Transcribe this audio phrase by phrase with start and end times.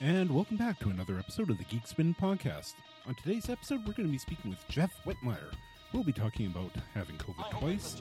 [0.00, 2.74] and welcome back to another episode of the Geek Spin Podcast.
[3.06, 5.52] On today's episode, we're going to be speaking with Jeff Whitmire.
[5.92, 8.00] We'll be talking about having COVID twice,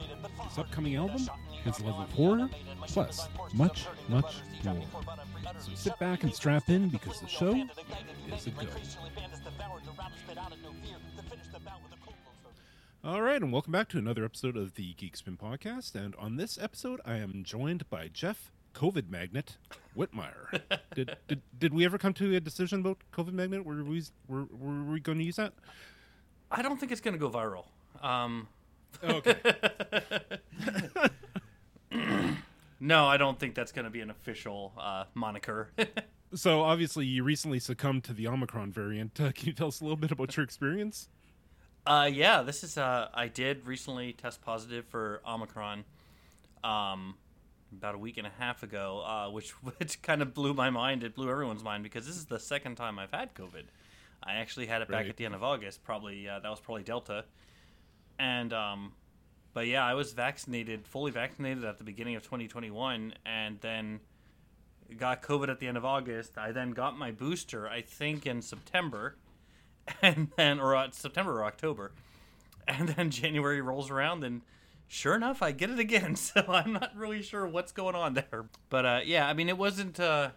[0.49, 1.27] his upcoming album,
[1.63, 2.49] his love of horror,
[2.87, 4.81] plus much, much more.
[5.59, 7.53] So sit back and strap in because the show
[8.33, 8.67] is a go.
[13.03, 15.93] All right, and welcome back to another episode of the Geek Spin Podcast.
[15.93, 19.57] And on this episode, I am joined by Jeff COVID Magnet
[19.97, 20.61] Whitmire.
[20.95, 23.65] did, did did we ever come to a decision about COVID Magnet?
[23.65, 25.53] Were we were, were we going to use that?
[26.51, 27.65] I don't think it's going to go viral.
[28.03, 28.47] Um,
[29.03, 29.35] Okay.
[32.79, 35.71] no, I don't think that's going to be an official uh, moniker.
[36.33, 39.19] so obviously, you recently succumbed to the Omicron variant.
[39.19, 41.09] Uh, can you tell us a little bit about your experience?
[41.85, 42.77] uh, yeah, this is.
[42.77, 45.83] Uh, I did recently test positive for Omicron.
[46.63, 47.15] Um,
[47.77, 51.03] about a week and a half ago, uh, which which kind of blew my mind.
[51.03, 53.63] It blew everyone's mind because this is the second time I've had COVID.
[54.23, 55.09] I actually had it back Right.
[55.09, 55.83] at the end of August.
[55.83, 57.25] Probably uh, that was probably Delta,
[58.19, 58.93] and um,
[59.53, 63.99] but yeah, I was vaccinated, fully vaccinated at the beginning of 2021, and then
[64.97, 66.37] got COVID at the end of August.
[66.37, 69.17] I then got my booster, I think, in September,
[70.01, 71.91] and then or uh, September or October,
[72.67, 74.41] and then January rolls around and
[74.87, 76.15] sure enough, I get it again.
[76.23, 78.45] So I'm not really sure what's going on there.
[78.69, 80.29] But uh, yeah, I mean, it wasn't uh,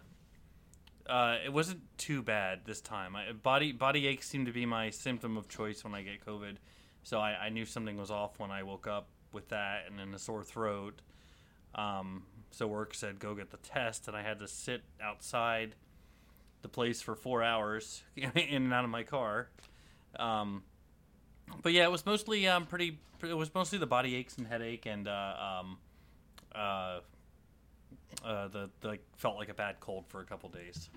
[1.07, 3.15] uh, it wasn't too bad this time.
[3.15, 6.57] I, body body aches seem to be my symptom of choice when I get COVID.
[7.03, 10.13] So I, I knew something was off when I woke up with that and then
[10.13, 11.01] a sore throat.
[11.75, 15.75] Um, so work said go get the test, and I had to sit outside
[16.61, 19.49] the place for four hours in and out of my car.
[20.19, 20.63] Um,
[21.61, 22.99] but yeah, it was mostly um pretty.
[23.23, 25.77] It was mostly the body aches and headache, and uh, um,
[26.53, 26.99] uh,
[28.23, 28.69] uh, the
[29.17, 30.89] felt like a bad cold for a couple days.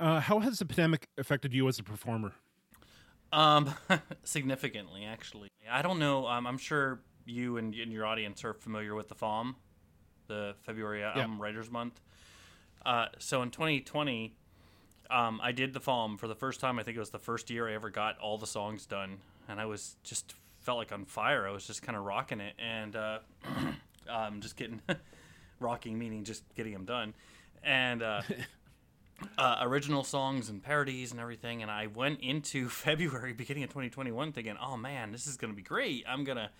[0.00, 2.32] Uh, how has the pandemic affected you as a performer?
[3.32, 3.74] Um,
[4.24, 5.48] significantly, actually.
[5.70, 6.26] I don't know.
[6.26, 9.54] Um, I'm sure you and, and your audience are familiar with the FAWM,
[10.28, 12.00] the February Album Writers Month.
[12.84, 14.34] Uh, so in 2020,
[15.10, 16.78] um, I did the FAWM for the first time.
[16.78, 19.60] I think it was the first year I ever got all the songs done, and
[19.60, 21.46] I was just felt like on fire.
[21.46, 23.18] I was just kind of rocking it, and uh,
[24.08, 24.80] um, just getting
[25.60, 27.14] rocking, meaning just getting them done,
[27.62, 28.02] and.
[28.02, 28.22] Uh,
[29.38, 31.62] uh, original songs and parodies and everything.
[31.62, 35.56] And I went into February, beginning of 2021, thinking, "Oh man, this is going to
[35.56, 36.04] be great.
[36.08, 36.50] I'm gonna,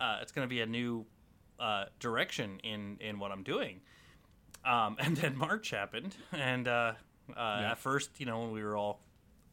[0.00, 1.06] uh, it's going to be a new
[1.58, 3.80] uh, direction in in what I'm doing."
[4.64, 6.92] Um, and then March happened, and uh,
[7.36, 9.00] uh, at first, you know, when we were all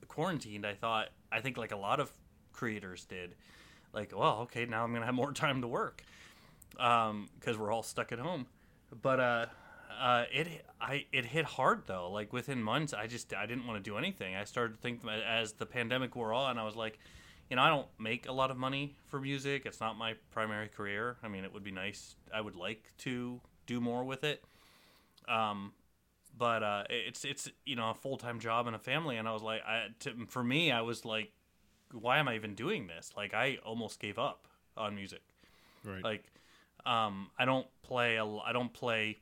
[0.07, 2.11] quarantined, I thought, I think like a lot of
[2.53, 3.35] creators did,
[3.93, 6.03] like, well, okay, now I'm gonna have more time to work
[6.71, 8.47] because we're all stuck at home.
[9.01, 9.45] But uh,
[9.99, 12.09] uh, it I it hit hard though.
[12.11, 14.35] Like within months, I just I didn't want to do anything.
[14.35, 16.99] I started to think as the pandemic wore on, I was like,
[17.49, 19.65] you know, I don't make a lot of money for music.
[19.65, 21.17] It's not my primary career.
[21.23, 22.15] I mean, it would be nice.
[22.33, 24.43] I would like to do more with it.
[25.27, 25.73] Um,
[26.39, 29.33] but uh, it's it's you know a full time job and a family, and I
[29.33, 31.31] was like, I to, for me, I was like,
[31.91, 33.11] why am I even doing this?
[33.15, 34.47] Like, I almost gave up
[34.77, 35.21] on music.
[35.83, 36.03] Right.
[36.03, 36.23] Like,
[36.85, 39.17] um, I don't play a, I don't play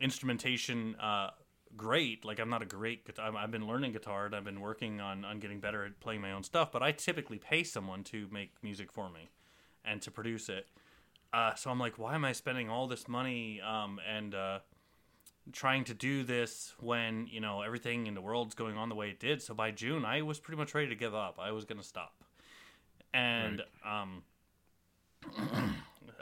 [0.00, 1.30] instrumentation uh,
[1.76, 2.24] great.
[2.24, 3.08] Like, I'm not a great.
[3.18, 6.20] I'm- I've been learning guitar and I've been working on on getting better at playing
[6.20, 6.70] my own stuff.
[6.70, 9.30] But I typically pay someone to make music for me
[9.84, 10.66] and to produce it.
[11.32, 14.58] Uh, so I'm like, why am I spending all this money um, and uh,
[15.52, 19.10] trying to do this when you know everything in the world's going on the way
[19.10, 19.42] it did?
[19.42, 21.38] So by June, I was pretty much ready to give up.
[21.40, 22.14] I was going to stop.
[23.12, 24.22] And um,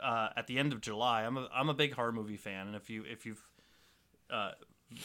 [0.03, 2.75] uh, at the end of July, I'm a I'm a big horror movie fan, and
[2.75, 3.43] if you if you've
[4.29, 4.51] uh,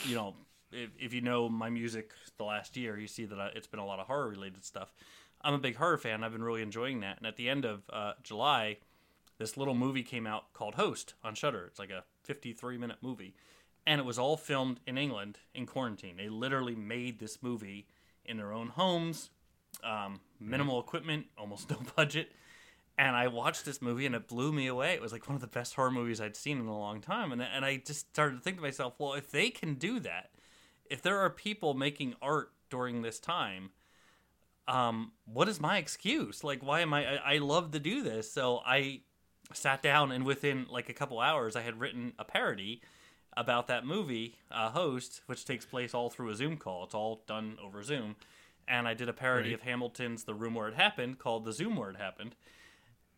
[0.05, 0.35] you know
[0.73, 3.81] if, if you know my music the last year, you see that I, it's been
[3.81, 4.93] a lot of horror related stuff.
[5.41, 6.25] I'm a big horror fan.
[6.25, 7.19] I've been really enjoying that.
[7.19, 8.79] And at the end of uh, July,
[9.39, 11.65] this little movie came out called Host on Shudder.
[11.67, 13.35] It's like a 53 minute movie,
[13.89, 16.19] and it was all filmed in England in quarantine.
[16.19, 17.87] They literally made this movie
[18.23, 19.31] in their own homes,
[19.83, 22.31] um, minimal equipment, almost no budget.
[22.99, 24.93] And I watched this movie and it blew me away.
[24.93, 27.33] It was like one of the best horror movies I'd seen in a long time.
[27.33, 30.33] And, and I just started to think to myself, well, if they can do that,
[30.91, 33.71] if there are people making art during this time,
[34.67, 36.45] um, what is my excuse?
[36.45, 37.35] Like, why am I, I?
[37.35, 38.31] I love to do this.
[38.31, 39.01] So I
[39.55, 42.83] sat down and within like a couple hours, I had written a parody
[43.39, 46.85] about that movie, uh, Host, which takes place all through a Zoom call.
[46.85, 48.17] It's all done over Zoom.
[48.67, 49.55] And I did a parody Right.
[49.55, 52.35] of Hamilton's The Room Where It Happened called The Zoom Where It Happened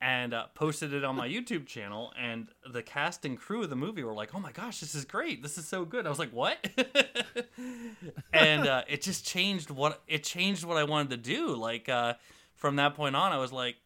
[0.02, 2.12] and uh, posted it on my YouTube channel.
[2.18, 5.04] And the cast and crew of the movie were like, "Oh my gosh, this is
[5.04, 5.42] great!
[5.42, 6.58] This is so good!" I was like, "What?"
[8.32, 11.48] and uh, it just changed what it changed what I wanted to do.
[11.56, 12.14] Like uh,
[12.54, 13.76] from that point on, I was like,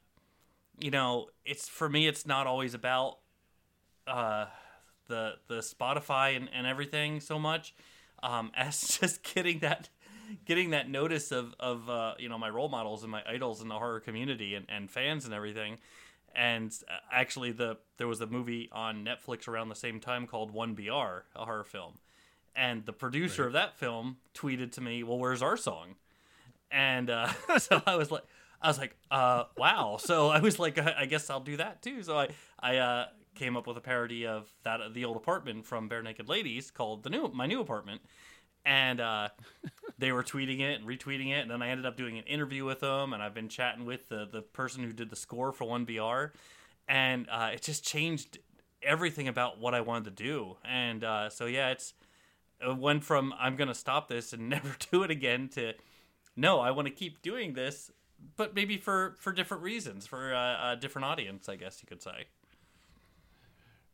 [0.79, 2.07] you know, it's for me.
[2.07, 3.19] It's not always about
[4.07, 4.47] uh,
[5.09, 7.75] the the Spotify and, and everything so much
[8.23, 9.89] um, as just getting that
[10.45, 13.69] getting that notice of of uh, you know my role models and my idols in
[13.69, 15.79] the horror community and, and fans and everything.
[16.37, 20.51] And uh, actually, the there was a movie on Netflix around the same time called
[20.51, 20.91] One BR,
[21.37, 21.95] a horror film,
[22.57, 23.47] and the producer right.
[23.49, 25.95] of that film tweeted to me, "Well, where's our song?"
[26.71, 27.29] And uh,
[27.59, 28.25] so I was like,
[28.61, 32.03] I was like, uh, "Wow!" So I was like, "I guess I'll do that too."
[32.03, 32.29] So I
[32.59, 36.71] I uh, came up with a parody of that the old apartment from Barenaked Ladies
[36.71, 38.03] called the new my new apartment.
[38.67, 39.29] And uh,
[39.99, 41.41] they were tweeting it and retweeting it.
[41.41, 43.13] And then i ended up doing an interview with them.
[43.13, 46.31] And i've been chatting with the, the person who did the score for 1br
[46.87, 48.39] and uh, it just changed
[48.83, 50.57] everything about what i wanted to do.
[50.65, 51.95] And uh, so yeah it's
[52.61, 55.73] it went from i'm gonna stop this and never do it again to
[56.37, 57.91] no i want to keep doing this
[58.37, 62.03] but maybe for for different reasons for a, a different audience i guess you could
[62.03, 62.27] say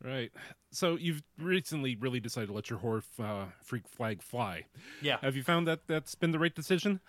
[0.03, 0.31] Right.
[0.71, 4.65] So you've recently really decided to let your horror uh, freak flag fly.
[5.01, 5.17] Yeah.
[5.21, 7.01] Have you found that that's been the right decision?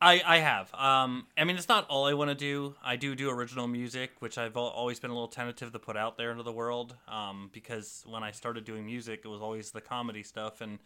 [0.00, 0.74] I I have.
[0.74, 2.74] Um, I mean, it's not all I want to do.
[2.82, 6.16] I do do original music, which I've always been a little tentative to put out
[6.16, 6.96] there into the world.
[7.06, 10.80] Um, because when I started doing music, it was always the comedy stuff and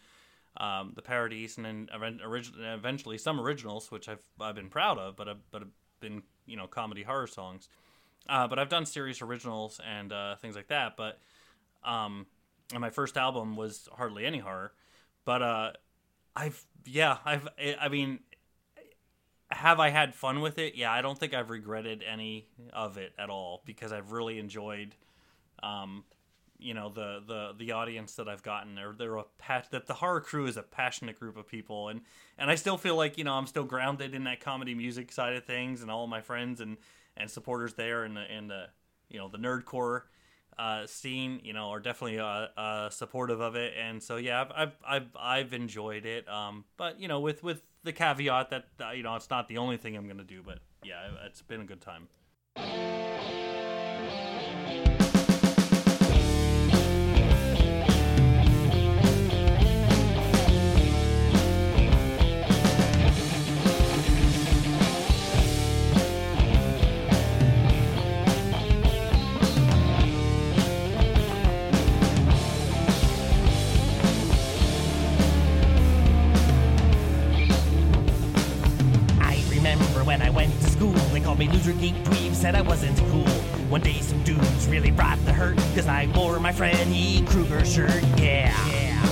[0.59, 5.29] um, the parodies, and then eventually some originals, which I've I've been proud of, but
[5.29, 5.71] I've, but have
[6.01, 7.69] been you know comedy horror songs.
[8.29, 10.97] Uh, but I've done serious originals and uh, things like that.
[10.97, 11.19] But
[11.85, 12.27] um,
[12.73, 14.73] and my first album was hardly any horror.
[15.25, 15.73] But uh,
[16.37, 17.49] I've yeah I've
[17.81, 18.21] I mean
[19.51, 20.75] have I had fun with it?
[20.75, 24.95] Yeah, I don't think I've regretted any of it at all because I've really enjoyed,
[25.63, 26.05] um,
[26.59, 28.75] you know, the the the audience that I've gotten.
[28.75, 32.03] They're they're a pat that the horror crew is a passionate group of people, and
[32.37, 35.35] and I still feel like you know I'm still grounded in that comedy music side
[35.35, 36.77] of things, and all my friends and
[37.19, 38.67] and supporters there and the and the
[39.11, 40.03] you know the nerdcore
[40.59, 44.53] uh, scene you know are definitely uh, uh, supportive of it and so yeah I've
[44.57, 48.91] I've I've, I've enjoyed it um, but you know with with the caveat that uh,
[48.91, 51.65] you know it's not the only thing I'm gonna do but yeah it's been a
[51.65, 52.09] good time.
[83.79, 88.03] One day some dudes really brought the hurt, cause I wore my Freddy Krueger shirt,
[88.17, 88.53] yeah.
[88.67, 89.05] yeah.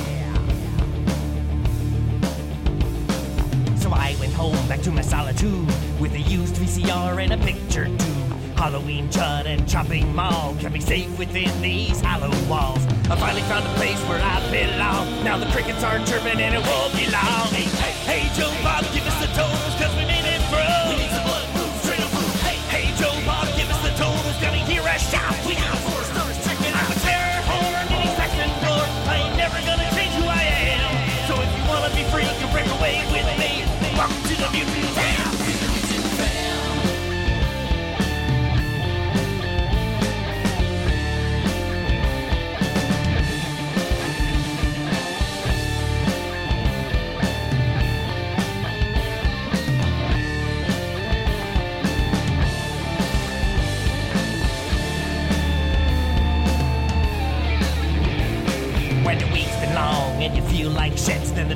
[3.76, 5.68] So I went home back to my solitude
[6.00, 8.26] with a used VCR and a picture tube.
[8.56, 12.84] Halloween chud and chopping mall kept me safe within these hollow walls.
[13.08, 15.22] I finally found a place where I belong.
[15.22, 17.46] Now the crickets are chirping and it won't be long.
[17.54, 18.84] Hey, hey, hey Joe Bob,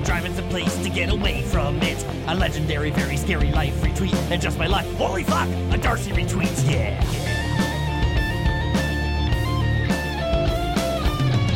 [0.09, 2.05] A place to get away from it.
[2.29, 4.15] A legendary, very scary life retweet.
[4.31, 7.01] And just my luck, holy fuck, a Darcy retweets, yeah.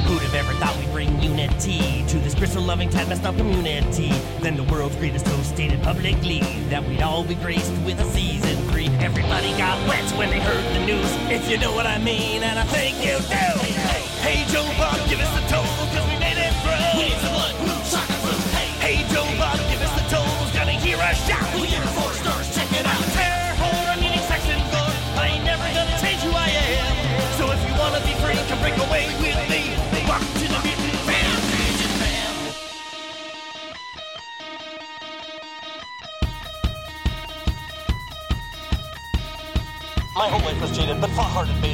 [0.06, 4.10] Who'd have ever thought we'd bring unity to this crystal loving, time messed up community?
[4.40, 8.56] Then the world's greatest host stated publicly that we'd all be graced with a season
[8.70, 8.88] three.
[8.98, 12.58] Everybody got wet when they heard the news, if you know what I mean, and
[12.58, 13.34] I think you do.
[13.34, 15.53] Hey, hey, hey Joe Bob, give us the total,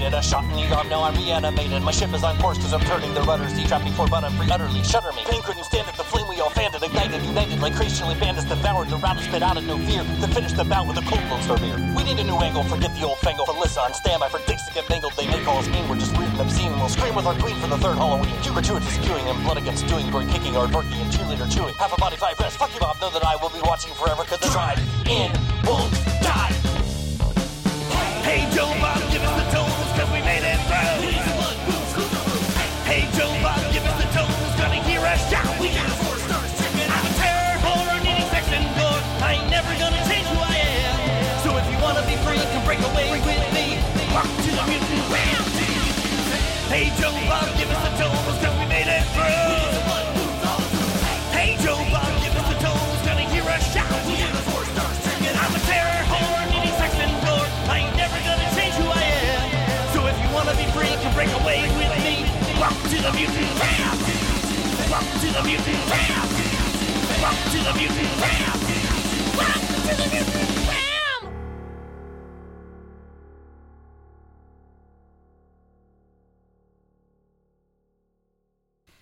[0.01, 0.15] baited.
[0.15, 1.83] A shot in the arm, now I'm reanimated.
[1.83, 3.49] My ship is on course cause I'm turning the rudder.
[3.49, 4.83] Sea trapped before, but I'm free utterly.
[4.83, 5.23] Shudder me.
[5.29, 6.83] Pain couldn't stand it, the flame we all fanned it.
[6.83, 8.89] Ignited, united like chili bandits devoured.
[8.89, 10.03] The route spit out of no fear.
[10.03, 11.77] To finish the bout with a cold Star beer.
[11.97, 13.47] We need a new angle, forget the old fangle.
[13.47, 15.15] Felissa on standby for dicks to get mangled.
[15.17, 16.73] They make all us mean, we're just weird and obscene.
[16.73, 18.35] We'll scream with our queen for the third Halloween.
[18.43, 20.11] Too gratuitous queuing and blood against doing.
[20.11, 21.75] Gory kicking our dorky and cheerleader chewing.
[21.75, 22.57] Half a body, five breasts.
[22.57, 23.01] Fuck you, Bob.
[23.01, 25.33] Know that I will be watching forever cause the drive in
[25.65, 25.93] won't
[26.23, 26.70] die.
[43.11, 43.75] Come with me.
[44.15, 45.43] Walk to the mutant ram.
[46.71, 49.59] Hey Joe Bob, give us the totals cause we made it through.
[51.35, 53.91] Hey Joe Bob, give us the totals, gonna hear us shout.
[53.91, 56.01] I'm a terror,
[56.55, 57.51] needing sex and gore.
[57.67, 59.47] I ain't never gonna change who I am.
[59.91, 62.31] So if you wanna be free, come break away with me.
[62.63, 63.99] Walk to the mutant ram.
[64.87, 66.29] Walk to the mutant ram.
[67.19, 68.55] Walk to the mutant ram.
[69.35, 70.80] Walk to the mutant ram.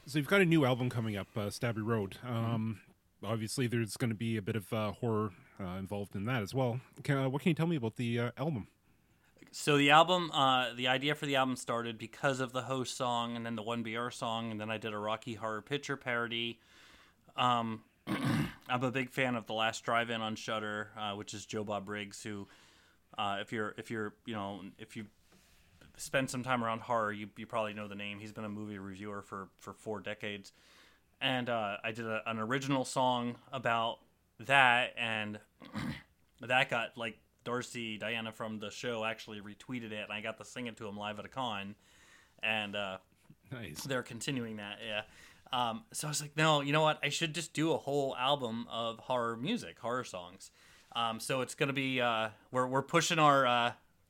[0.09, 2.17] So you've got a new album coming up, uh, Stabby Road.
[2.27, 2.81] Um,
[3.23, 6.55] obviously, there's going to be a bit of uh, horror uh, involved in that as
[6.55, 6.81] well.
[7.03, 8.69] Can, uh, what can you tell me about the uh, album?
[9.51, 13.37] So the album, uh, the idea for the album started because of the host song,
[13.37, 16.59] and then the One BR song, and then I did a Rocky Horror Picture parody.
[17.37, 21.65] Um, I'm a big fan of the Last Drive-In on Shudder, uh, which is Joe
[21.65, 22.49] Bob Briggs, who,
[23.19, 25.05] uh, if you're if you're you know if you
[25.99, 28.19] spend some time around horror, you you probably know the name.
[28.19, 30.53] He's been a movie reviewer for for four decades,
[31.21, 33.99] and uh, I did a, an original song about
[34.41, 35.39] that, and
[36.41, 40.45] that got like Darcy Diana from the show actually retweeted it, and I got to
[40.45, 41.75] sing it to him live at a con,
[42.43, 42.99] and uh,
[43.51, 43.83] Nice.
[43.85, 44.79] they're continuing that.
[44.87, 45.03] Yeah.
[45.51, 46.99] Um, so I was like, no, you know what?
[47.03, 50.51] I should just do a whole album of horror music, horror songs.
[50.95, 53.47] Um, so it's gonna be uh, we're we're pushing our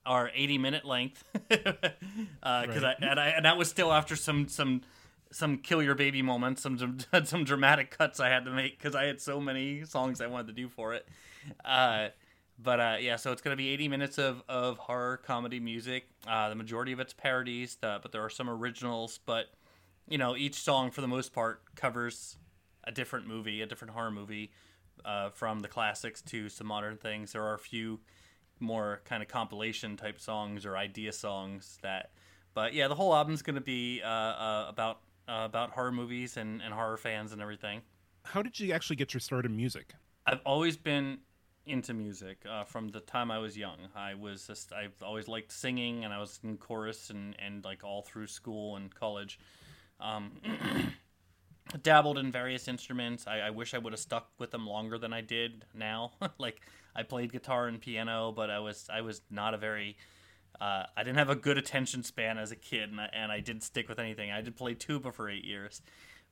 [0.11, 4.49] uh, our 80 minute length because I and I and that was still after some
[4.49, 4.83] some
[5.31, 9.05] some kill your baby moments, some some dramatic cuts I had to make because I
[9.05, 11.07] had so many songs I wanted to do for it.
[11.65, 12.09] Uh,
[12.59, 16.09] but uh, yeah, so it's gonna be 80 minutes of, of horror comedy music.
[16.27, 19.21] Uh, the majority of it's parodies, uh, but there are some originals.
[19.25, 19.47] But
[20.09, 22.37] you know, each song for the most part covers
[22.85, 24.51] a different movie, a different horror movie,
[25.05, 27.33] uh, from the classics to some modern things.
[27.33, 28.01] There are a few
[28.61, 32.13] more kind of compilation type songs or idea songs that.
[32.55, 36.63] But yeah, the whole album's gonna be uh, uh, about uh, about horror movies and,
[36.63, 37.83] and horror fans and everything.
[38.25, 39.95] How did you actually get your start in music?
[40.27, 41.19] I've always been
[41.67, 43.79] into music uh, from the time I was young.
[43.95, 47.85] I was just I've always liked singing, and I was in chorus and and like
[47.85, 49.39] all through school and college.
[50.01, 50.33] Um,
[51.83, 53.27] dabbled in various instruments.
[53.27, 56.13] I, I wish I would have stuck with them longer than I did now.
[56.39, 56.63] like
[56.99, 59.97] I played guitar and piano, but I was I was not a very
[60.61, 63.39] uh, I didn't have a good attention span as a kid, and I, and I
[63.39, 64.33] didn't stick with anything.
[64.33, 65.81] I did play tuba for eight years,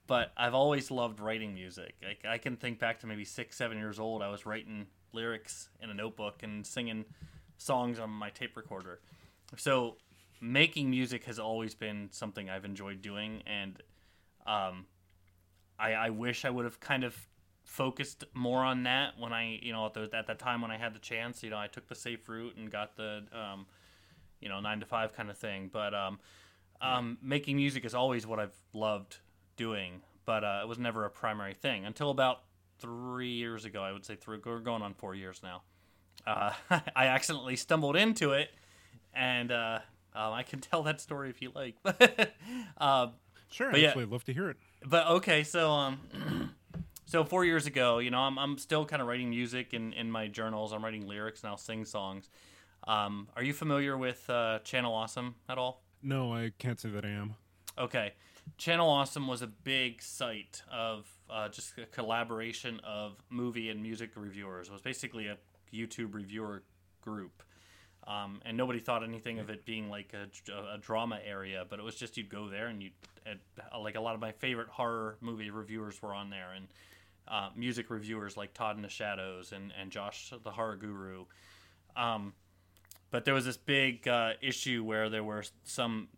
[0.08, 1.94] but I've always loved writing music.
[2.04, 4.22] Like I can think back to maybe six, seven years old.
[4.22, 7.04] I was writing lyrics in a notebook and singing
[7.58, 8.98] songs on my tape recorder.
[9.56, 9.98] So
[10.40, 13.80] making music has always been something I've enjoyed doing, and
[14.48, 14.86] um,
[15.78, 17.16] I, I wish I would have kind of
[17.66, 20.78] focused more on that when I, you know, at, the, at that time when I
[20.78, 21.42] had the chance.
[21.42, 23.66] You know, I took the safe route and got the, um,
[24.40, 25.68] you know, nine to five kind of thing.
[25.70, 26.18] But um,
[26.80, 29.18] um, making music is always what I've loved
[29.56, 32.42] doing, but uh, it was never a primary thing until about
[32.78, 33.82] three years ago.
[33.82, 34.38] I would say three.
[34.42, 35.62] We're going on four years now.
[36.26, 36.52] Uh,
[36.96, 38.50] I accidentally stumbled into it,
[39.12, 39.80] and uh,
[40.14, 41.74] um, I can tell that story if you like.
[42.78, 43.08] uh,
[43.48, 43.88] Sure, But yeah.
[43.88, 44.56] actually, I'd love to hear it.
[44.84, 46.00] but okay, so um,
[47.06, 50.10] so four years ago, you know, I'm I'm still kind of writing music in in
[50.10, 50.72] my journals.
[50.72, 52.28] I'm writing lyrics and I'll sing songs.
[52.86, 55.82] Um, are you familiar with uh, Channel Awesome at all?
[56.02, 57.34] No, I can't say that I am.
[57.78, 58.12] Okay.
[58.58, 64.10] Channel Awesome was a big site of uh, just a collaboration of movie and music
[64.14, 64.68] reviewers.
[64.68, 65.36] It was basically a
[65.74, 66.62] YouTube reviewer
[67.00, 67.42] group.
[68.06, 71.82] Um, and nobody thought anything of it being like a, a drama area, but it
[71.82, 72.90] was just you'd go there and you
[73.80, 76.68] like a lot of my favorite horror movie reviewers were on there, and
[77.28, 81.24] uh, music reviewers like Todd in the Shadows and, and Josh the Horror Guru.
[81.96, 82.34] Um,
[83.10, 86.08] but there was this big uh, issue where there were some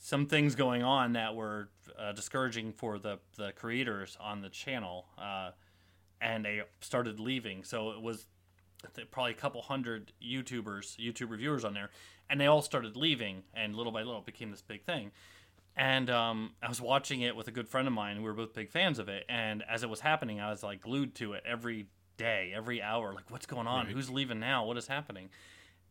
[0.00, 5.06] some things going on that were uh, discouraging for the the creators on the channel,
[5.18, 5.50] uh,
[6.20, 7.64] and they started leaving.
[7.64, 8.26] So it was
[9.10, 11.90] probably a couple hundred YouTubers, YouTube reviewers on there,
[12.28, 15.10] and they all started leaving, and little by little it became this big thing.
[15.76, 18.18] And um, I was watching it with a good friend of mine.
[18.18, 20.80] We were both big fans of it, and as it was happening, I was like
[20.82, 23.12] glued to it every day, every hour.
[23.12, 23.86] Like, what's going on?
[23.86, 23.94] Right.
[23.94, 24.64] Who's leaving now?
[24.66, 25.30] What is happening?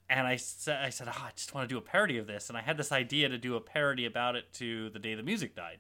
[0.10, 2.48] And I said, I said, oh, I just want to do a parody of this,
[2.50, 5.24] and I had this idea to do a parody about it to the day the
[5.24, 5.80] music died.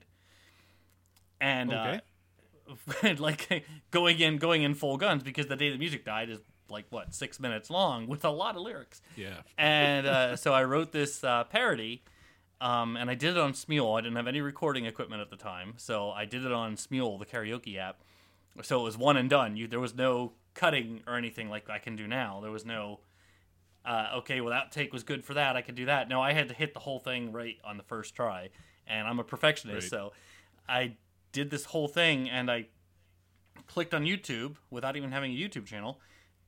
[1.39, 2.01] And Okay.
[3.03, 6.39] uh, like going in, going in full guns because the day the music died is
[6.69, 9.41] like what six minutes long with a lot of lyrics Yeah.
[9.57, 12.03] and uh, so I wrote this uh, parody,
[12.63, 13.97] um, and I did it on Smule.
[13.97, 17.19] I didn't have any recording equipment at the time, so I did it on Smule,
[17.19, 18.01] the karaoke app.
[18.61, 19.57] So it was one and done.
[19.57, 22.39] You there was no cutting or anything like I can do now.
[22.41, 23.01] There was no
[23.85, 25.55] uh, okay, well that take was good for that.
[25.57, 26.07] I could do that.
[26.07, 28.49] No, I had to hit the whole thing right on the first try,
[28.87, 29.99] and I'm a perfectionist, Right.
[29.99, 30.13] so
[30.69, 30.95] I
[31.33, 32.67] did this whole thing, and I
[33.67, 35.99] clicked on YouTube without even having a YouTube channel,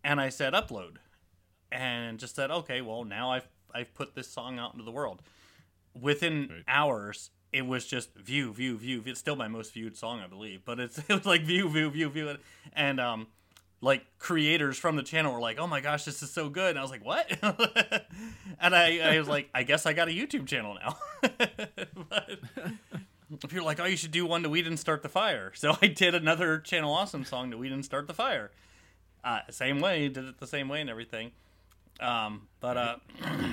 [0.03, 0.97] and I said upload,
[1.71, 5.21] and just said okay, well now I've I've put this song out into the world.
[5.99, 6.63] Within Right.
[6.67, 9.01] hours, it was just view, view, view.
[9.05, 11.89] It's still my most viewed song, I believe, but it's it was like view, view,
[11.89, 12.37] view, view,
[12.73, 13.27] and um,
[13.81, 16.79] like creators from the channel were like, "Oh my gosh, this is so good!" And
[16.79, 17.31] I was like, "What?"
[18.59, 20.97] and I, I was like, "I guess I got a YouTube channel now."
[22.09, 22.39] but
[23.43, 25.77] if you're like, "Oh, you should do one to "We Didn't Start the Fire." So
[25.81, 28.51] I did another Channel Awesome song to "We Didn't Start the Fire."
[29.23, 31.31] Uh, same way, did it the same way and everything.
[31.99, 32.95] Um, but uh,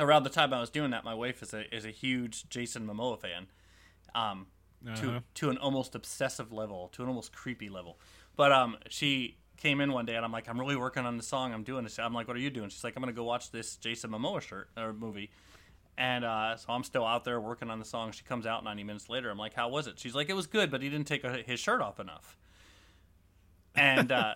[0.00, 2.86] around the time I was doing that, my wife is a is a huge Jason
[2.86, 3.46] Momoa fan.
[4.14, 4.46] Um,
[4.86, 4.96] Uh-huh.
[4.96, 7.98] to to an almost obsessive level, to an almost creepy level.
[8.36, 11.22] But um, she came in one day and I'm like, I'm really working on the
[11.22, 11.54] song.
[11.54, 11.98] I'm doing this.
[12.00, 12.68] I'm like, what are you doing?
[12.68, 15.30] She's like, I'm gonna go watch this Jason Momoa shirt or movie.
[15.96, 18.10] And uh, so I'm still out there working on the song.
[18.12, 19.30] She comes out 90 minutes later.
[19.30, 19.98] I'm like, how was it?
[20.00, 22.36] She's like, it was good, but he didn't take his shirt off enough.
[23.76, 24.34] And uh,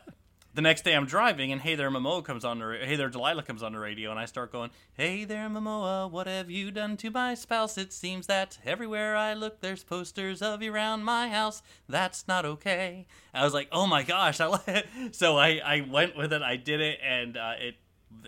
[0.57, 3.43] the next day I'm driving, and Hey There Momoa comes on the Hey There Delilah
[3.43, 6.97] comes on the radio, and I start going, Hey there Momoa, what have you done
[6.97, 7.77] to my spouse?
[7.77, 11.63] It seems that everywhere I look, there's posters of you around my house.
[11.91, 13.07] That's not okay.
[13.35, 14.41] I was like, Oh my gosh!
[15.13, 16.41] So I I went with it.
[16.41, 17.75] I did it, and uh, it.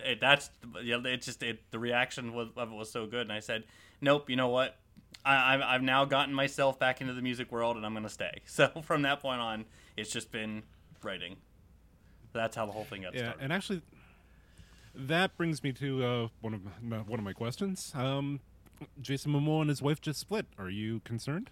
[0.05, 0.51] It, that's
[0.83, 3.41] you know, it just it, the reaction was, of it was so good and i
[3.41, 3.65] said
[4.03, 4.77] nope you know what
[5.25, 8.11] I, I've, I've now gotten myself back into the music world and i'm going to
[8.11, 9.65] stay so from that point on
[9.97, 10.63] it's just been
[11.03, 11.37] writing
[12.33, 13.83] that's how the whole thing got Yeah, started and actually,
[14.95, 17.93] that brings me to uh, one of my, one of my questions.
[17.95, 18.41] Um,
[19.01, 20.47] Jason Momoa and his wife just split.
[20.59, 21.51] Are you concerned?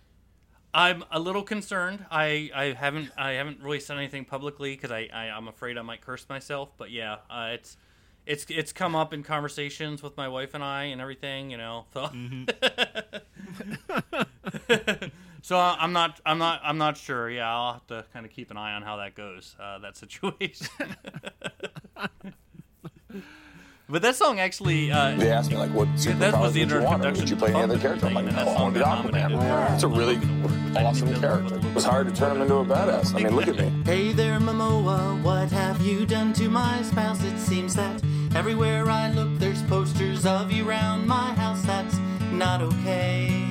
[0.75, 5.09] i'm a little concerned i i haven't i haven't really said anything publicly because I,
[5.13, 7.79] I i'm afraid i might curse myself but yeah uh, it's
[8.27, 11.87] it's it's come up in conversations with my wife and i and everything you know
[11.95, 12.11] so
[15.47, 18.33] so I- i'm not i'm not i'm not sure yeah i'll have to kind of
[18.33, 20.67] keep an eye on how that goes uh, that situation
[23.89, 25.87] but that song actually uh, They asked me like, "What
[26.19, 27.05] that was superpowers the would you want?
[27.05, 28.63] Or introduction would you play any other character?" I'm like, thing, and "No, that I
[28.63, 31.55] want to be song got nominated Aquaman." It's a really awesome character.
[31.57, 33.15] It was hard to turn him into a badass.
[33.15, 33.71] I mean, look at me.
[33.85, 37.23] Hey there, Momoa, what have you done to my spouse?
[37.23, 38.03] It seems that
[38.35, 41.63] everywhere I look, there's posters of you round my house.
[41.63, 41.97] That's
[42.33, 43.46] not okay.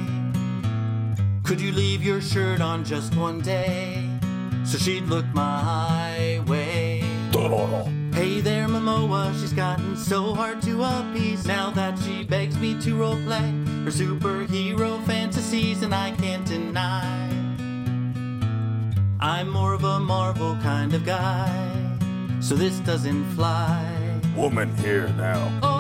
[1.46, 4.10] Could you leave your shirt on just one day
[4.66, 7.04] so she'd look my way?
[8.14, 12.96] Hey there, Momoa, she's gotten so hard to appease now that she begs me to
[12.96, 17.30] roleplay her superhero fantasies, and I can't deny.
[19.20, 21.98] I'm more of a Marvel kind of guy,
[22.40, 24.20] so this doesn't fly.
[24.36, 25.60] Woman here now.
[25.62, 25.75] Oh,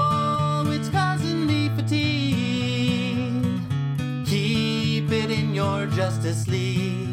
[5.95, 7.08] Justice League.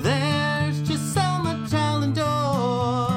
[0.00, 3.10] There's just so much Alan door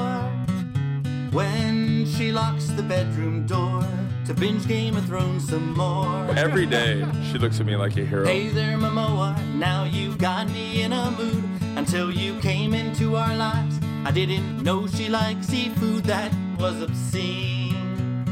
[1.31, 3.85] when she locks the bedroom door
[4.25, 6.29] to binge Game of Thrones some more.
[6.35, 8.25] Every day, she looks at me like a hero.
[8.25, 11.45] Hey there, Momoa, now you've got me in a mood.
[11.77, 18.25] Until you came into our lives, I didn't know she liked seafood that was obscene.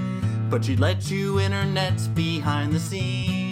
[0.49, 3.48] But she let you in her nets behind the scenes.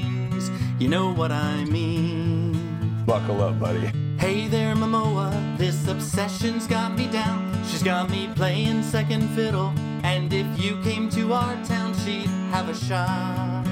[0.79, 3.03] You know what I mean.
[3.07, 3.89] Buckle up, buddy.
[4.19, 7.51] Hey there, Momoa, this obsession's got me down.
[7.65, 9.73] She's got me playing second fiddle.
[10.03, 13.65] And if you came to our town, she'd have a shot.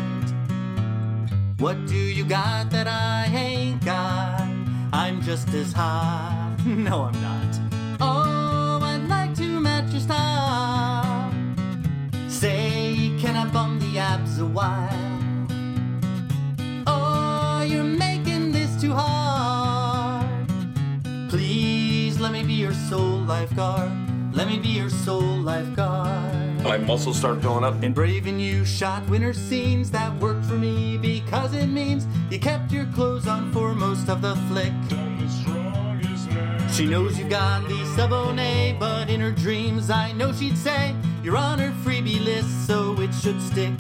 [1.60, 4.42] What do you got that I ain't got?
[4.92, 6.58] I'm just as hot.
[6.66, 7.60] No, I'm not.
[8.02, 11.32] Oh, I'd like to match your style.
[12.28, 15.15] Say, can I bum the abs a while?
[23.26, 23.92] Lifeguard.
[24.34, 26.62] Let me be your soul lifeguard.
[26.64, 27.82] My muscles start going up.
[27.84, 32.72] In Braving, you shot winter scenes that worked for me because it means you kept
[32.72, 34.74] your clothes on for most of the flick.
[36.72, 41.38] She knows you got the Savone, but in her dreams, I know she'd say you're
[41.38, 43.72] on her freebie list, so it should stick.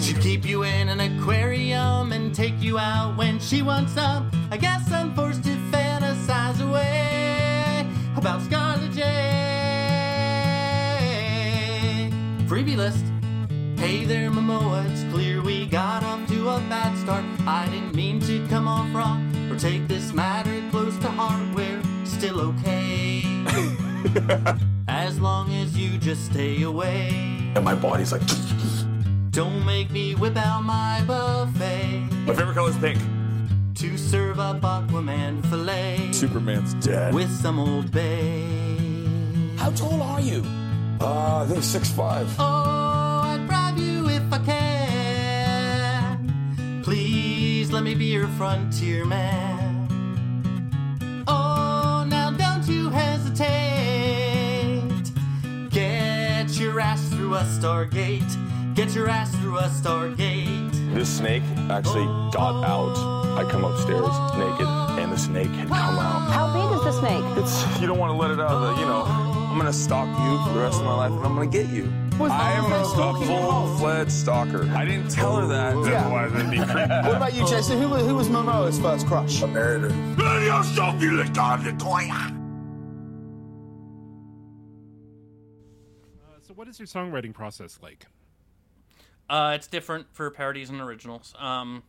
[0.00, 4.30] She'd keep you in an aquarium and take you out when she wants some.
[4.50, 7.05] I guess I'm forced to fantasize away
[8.16, 9.02] about Scarlet J.
[12.46, 13.04] Freebie list.
[13.78, 17.24] Hey there, Momoa, it's clear we got off to a bad start.
[17.46, 21.42] I didn't mean to come off wrong or take this matter close to heart.
[21.54, 23.22] We're still okay.
[24.88, 27.08] as long as you just stay away.
[27.54, 28.22] And my body's like,
[29.30, 32.98] Don't make me whip out my buffet my favorite color is pink.
[33.90, 37.14] To serve up Aquaman filet Superman's dead.
[37.14, 38.44] with some old bay.
[39.56, 40.42] How tall are you?
[41.00, 42.28] Uh, I think six five.
[42.38, 45.62] Oh, I'd bribe you if I can.
[46.82, 49.86] Please let me be your frontier man.
[51.28, 53.52] Oh, now don't you hesitate.
[55.70, 58.74] Get your ass through a Stargate.
[58.74, 60.94] Get your ass through a Stargate.
[60.94, 63.25] This snake actually got out.
[63.36, 64.66] I come upstairs naked,
[64.98, 66.30] and the snake had come out.
[66.30, 67.24] How big is the snake?
[67.38, 69.04] It's you don't want to let it out of the, you know.
[69.04, 71.90] I'm gonna stalk you for the rest of my life, and I'm gonna get you.
[72.20, 74.68] I am a, a full-fledged stalker.
[74.70, 75.74] I didn't tell her that.
[75.90, 76.00] Yeah.
[76.06, 76.72] Otherwise, that'd be creepy.
[77.06, 77.80] What about you, Jason?
[77.80, 79.42] Who, was- who was Momoa's first crush?
[79.42, 79.88] I married her.
[86.24, 88.06] Uh, so, what is your songwriting process like?
[89.28, 91.34] Uh, it's different for parodies and originals.
[91.38, 91.82] Um,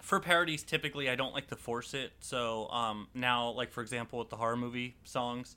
[0.00, 2.12] for parodies, typically I don't like to force it.
[2.20, 5.56] So um, now, like for example, with the horror movie songs,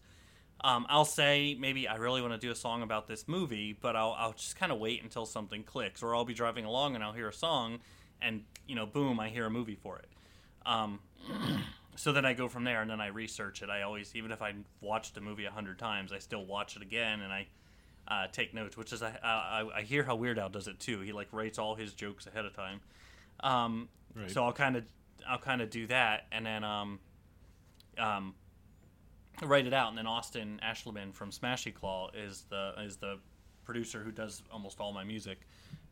[0.62, 3.96] um, I'll say maybe I really want to do a song about this movie, but
[3.96, 7.04] I'll, I'll just kind of wait until something clicks, or I'll be driving along and
[7.04, 7.80] I'll hear a song,
[8.22, 10.08] and you know, boom, I hear a movie for it.
[10.66, 11.00] Um,
[11.96, 13.70] so then I go from there, and then I research it.
[13.70, 16.82] I always, even if I watched a movie a hundred times, I still watch it
[16.82, 17.48] again, and I
[18.08, 21.02] uh, take notes, which is I, I I hear how Weird Al does it too.
[21.02, 22.80] He like writes all his jokes ahead of time.
[23.42, 24.32] Um, Right.
[24.32, 24.84] So I'll kind of
[25.28, 27.00] I'll kind of do that, and then um,
[27.98, 28.34] um,
[29.44, 33.20] write it out, and then Austin Ashleman from Smashy Claw is the is the
[33.66, 35.40] producer who does almost all my music.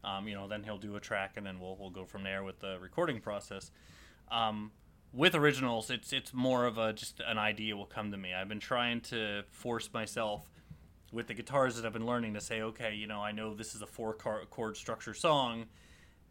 [0.03, 2.43] Um, you know, then he'll do a track, and then we'll we'll go from there
[2.43, 3.71] with the recording process.
[4.31, 4.71] Um,
[5.13, 8.33] with originals, it's it's more of a just an idea will come to me.
[8.33, 10.49] I've been trying to force myself
[11.11, 13.75] with the guitars that I've been learning to say, okay, you know, I know this
[13.75, 15.65] is a four chord chord structure song.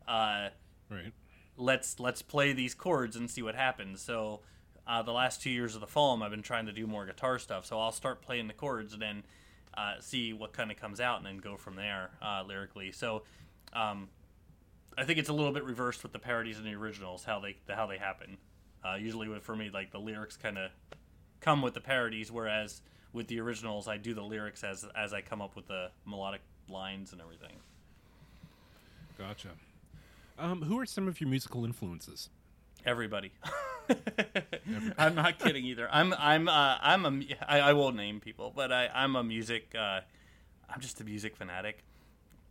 [0.07, 0.49] Uh,
[0.91, 1.13] Right.
[1.57, 4.01] Let's let's play these chords and see what happens.
[4.01, 4.41] So
[4.87, 7.39] uh, the last two years of the fall, I've been trying to do more guitar
[7.39, 7.67] stuff.
[7.67, 9.23] So I'll start playing the chords and then
[9.77, 12.93] uh, see what kind of comes out, and then go from there uh, lyrically.
[12.93, 13.23] So
[13.73, 14.09] um,
[14.97, 17.57] I think it's a little bit reversed with the parodies and the originals, how they
[17.69, 18.37] how they happen.
[18.85, 20.71] Uh, usually, for me, like the lyrics kind of
[21.41, 25.23] come with the parodies, whereas with the originals, I do the lyrics as as I
[25.23, 27.57] come up with the melodic lines and everything.
[29.19, 29.49] Gotcha.
[30.39, 32.29] Um, who are some of your musical influences?
[32.87, 33.33] Everybody.
[34.99, 35.89] I'm not kidding either.
[35.91, 39.75] I'm I'm uh, I'm a I, I won't name people, but I I'm a music
[39.79, 40.01] uh,
[40.69, 41.85] I'm just a music fanatic.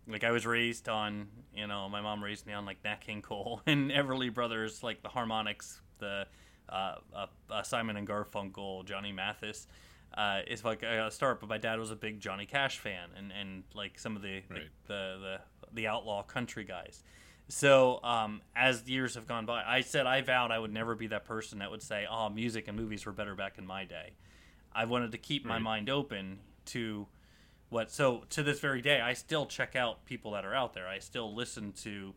[0.08, 3.22] Like I was raised on, you know, my mom raised me on like Nat King
[3.22, 6.26] Cole and Everly Brothers, like the harmonics, the
[6.70, 9.68] uh, uh, uh, Simon and Garfunkel, Johnny Mathis.
[10.16, 13.32] Uh, it's like a start, but my dad was a big Johnny Cash fan, and,
[13.32, 14.62] and like some of the, Right.
[14.88, 15.40] the, the the
[15.74, 17.04] the outlaw country guys.
[17.54, 21.06] So um, as years have gone by, I said I vowed I would never be
[21.08, 24.14] that person that would say, "Oh, music and movies were better back in my day."
[24.74, 25.62] I wanted to keep my Right.
[25.62, 27.06] mind open to
[27.70, 27.92] what.
[27.92, 30.88] So to this very day, I still check out people that are out there.
[30.88, 32.16] I still listen to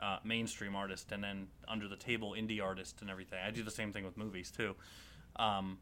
[0.00, 3.40] uh, mainstream artists and then under the table indie artists and everything.
[3.44, 4.76] I do the same thing with movies too.
[5.34, 5.78] Um,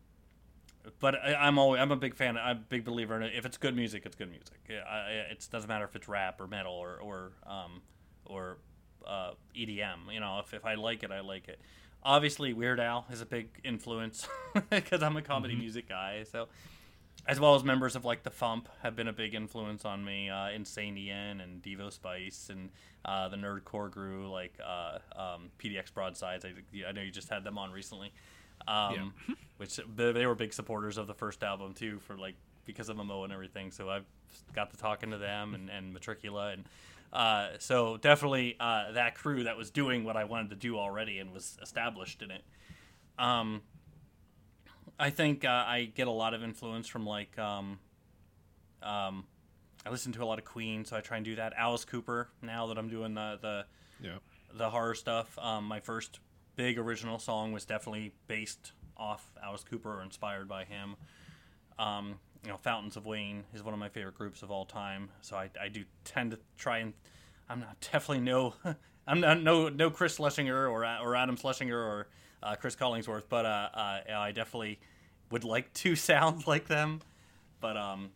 [0.98, 2.38] but I, I'm always I'm a big fan.
[2.38, 3.34] I'm a big believer in it.
[3.36, 4.60] If it's good music, it's good music.
[4.66, 7.82] Yeah, I, I- it doesn't matter if it's rap or metal or or um,
[8.24, 8.56] or
[9.08, 10.12] uh, EDM.
[10.12, 11.58] You know, if, if I like it, I like it.
[12.02, 14.28] Obviously, Weird Al is a big influence
[14.70, 16.24] because I'm a comedy music guy.
[16.30, 16.46] So,
[17.26, 20.30] as well as members of like the Fump have been a big influence on me.
[20.30, 22.70] Uh, Insane Ian and Devo Spice and
[23.04, 26.44] uh, the Nerdcore crew like uh, um, PDX Broadsides.
[26.44, 26.52] I,
[26.86, 28.12] I know you just had them on recently.
[28.66, 29.14] Um,
[29.56, 32.96] which they they were big supporters of the first album too, for like because of
[32.96, 33.70] Momo and everything.
[33.70, 34.04] So I've
[34.54, 36.64] got to talking to them and, and Matricula, and
[37.12, 41.18] uh, so definitely uh, that crew that was doing what I wanted to do already
[41.18, 42.42] and was established in it.
[43.18, 43.62] Um,
[44.98, 47.78] I think uh, I get a lot of influence from like um,
[48.82, 49.24] um,
[49.86, 51.52] I listen to a lot of Queen, so I try and do that.
[51.56, 52.28] Alice Cooper.
[52.42, 53.66] Now that I'm doing the the
[54.02, 54.18] Yeah.
[54.52, 56.20] the horror stuff, um, my first
[56.56, 60.96] big original song was definitely based off Alice Cooper or inspired by him.
[61.78, 65.10] Um, you know, Fountains of Wayne is one of my favorite groups of all time,
[65.20, 66.92] so I, I do tend to try and
[67.48, 68.54] I'm not definitely no
[69.06, 72.08] I'm not no no Chris Schlesinger or or Adam Schlesinger or
[72.42, 74.78] uh, Chris Collingsworth, but uh, uh, I definitely
[75.30, 77.00] would like to sound like them.
[77.60, 78.10] But um,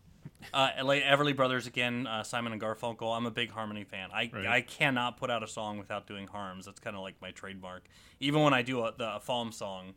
[0.55, 3.17] uh, like Everly Brothers again, uh, Simon and Garfunkel.
[3.17, 4.11] I'm a big Harmony fan.
[4.13, 4.47] I Right.
[4.47, 6.67] I cannot put out a song without doing harms.
[6.67, 7.85] That's kind of like my trademark.
[8.21, 9.95] Even when I do a, the a FAWM song,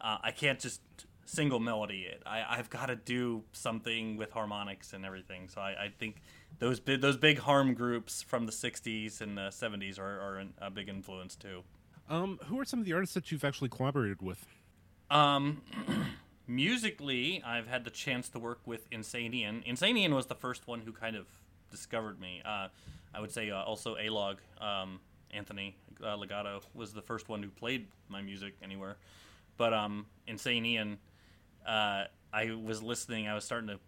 [0.00, 0.80] uh, I can't just
[1.28, 2.22] single melody it.
[2.24, 5.48] I, I've got to do something with harmonics and everything.
[5.48, 6.22] So I, I think
[6.58, 10.54] those big, those big harm groups from the '60s and the '70s are, are an-
[10.60, 11.62] a big influence too.
[12.08, 14.46] Um, who are some of the artists that you've actually collaborated with?
[15.10, 15.60] Um,
[16.46, 19.62] musically, I've had the chance to work with Insane Ian.
[19.66, 21.26] Insane Ian was the first one who kind of
[21.70, 22.40] discovered me.
[22.44, 22.68] Uh,
[23.14, 27.50] I would say uh, also A-Log, um, Anthony uh, Legato was the first one who
[27.50, 28.96] played my music anywhere.
[29.58, 30.98] But um, Insane Ian,
[31.68, 33.28] uh, I was listening.
[33.28, 33.78] I was starting to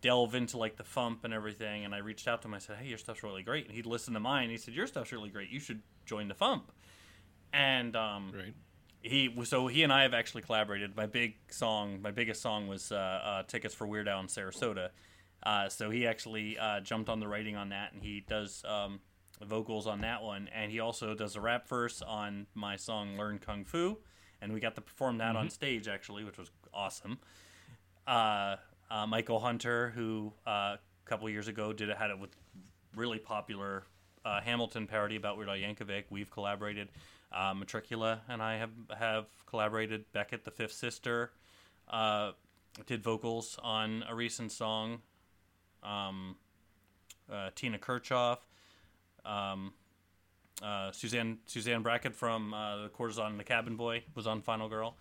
[0.00, 2.54] delve into like the fump and everything, and I reached out to him.
[2.54, 4.50] I said, "Hey, your stuff's really great." And he'd listened to mine.
[4.50, 5.50] He said, "Your stuff's really great.
[5.50, 6.70] You should join the fump."
[7.52, 8.54] And um, Right.
[9.02, 10.96] he so he and I have actually collaborated.
[10.96, 14.90] My big song, my biggest song was uh, uh, "Tickets for Weird Al in Sarasota."
[15.42, 19.00] Uh, so he actually uh, jumped on the writing on that, and he does um,
[19.40, 23.38] vocals on that one, and he also does a rap verse on my song "Learn
[23.38, 23.98] Kung Fu,"
[24.42, 27.18] and we got to perform that on stage actually, which was awesome.
[28.06, 28.56] Uh,
[28.90, 32.30] uh, Michael Hunter, who uh, a couple years ago did had it with
[32.96, 33.84] really popular
[34.24, 36.04] uh, Hamilton parody about Weird Al Yankovic.
[36.10, 36.88] We've collaborated.
[37.30, 40.10] Uh, Matricula and I have have collaborated.
[40.12, 41.32] Beckett, the fifth sister,
[41.88, 42.32] uh,
[42.86, 45.02] did vocals on a recent song.
[45.82, 46.36] Um,
[47.54, 48.38] Tina Kirchhoff,
[49.26, 49.74] um,
[50.62, 54.68] uh, Suzanne Suzanne Brackett from uh, the Courtesan and the Cabin Boy was on Final
[54.68, 54.96] Girl.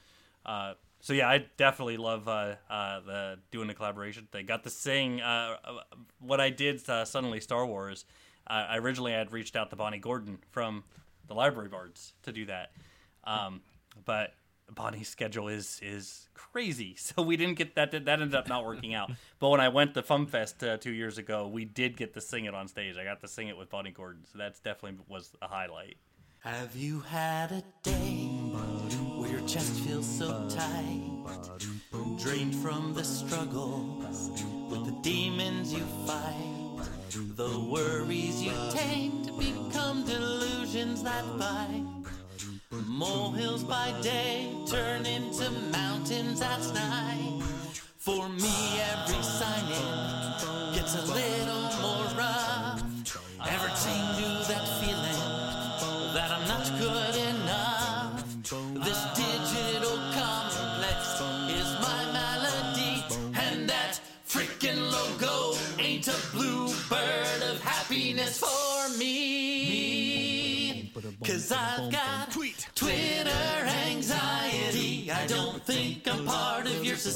[0.46, 4.46] Uh, so yeah, I definitely love uh, uh, the doing the collaboration thing.
[4.46, 5.74] Got to sing uh, uh,
[6.20, 8.06] what I did uh, suddenly Star Wars.
[8.50, 10.84] Uh, I originally had reached out to Bonnie Gordon from
[11.28, 12.72] the Library Bards to do that,
[13.26, 13.62] um,
[14.06, 14.34] but
[14.70, 17.92] Bonnie's schedule is is crazy, so we didn't get that.
[17.92, 19.12] That ended up not working out.
[19.40, 22.56] But when I went to FumFest two years ago, we did get to sing it
[22.56, 22.98] on stage.
[22.98, 25.98] I got to sing it with Bonnie Gordon, so that's definitely was a highlight.
[26.40, 28.37] Have you had a day
[29.48, 31.02] chest feels so tight?
[32.20, 34.30] Drained from the struggles
[34.70, 36.86] with the demons you fight.
[37.38, 41.86] The worries you tame to become delusions that bite.
[42.88, 47.42] Molehills by day turn into mountains at night.
[47.98, 50.07] For me, every sign in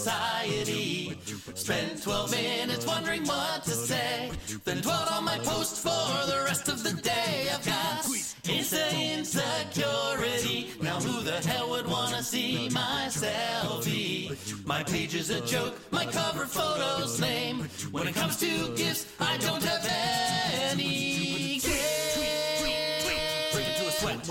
[0.01, 1.15] society.
[1.53, 4.31] Spend 12 minutes wondering what to say,
[4.65, 7.49] then dwell on my post for the rest of the day.
[7.53, 8.05] I've got
[8.49, 10.71] insane insecurity.
[10.81, 14.65] Now who the hell would wanna see my selfie?
[14.65, 17.69] My page is a joke, my cover photo's lame.
[17.91, 19.85] When it comes to gifts, I don't have
[20.71, 21.10] any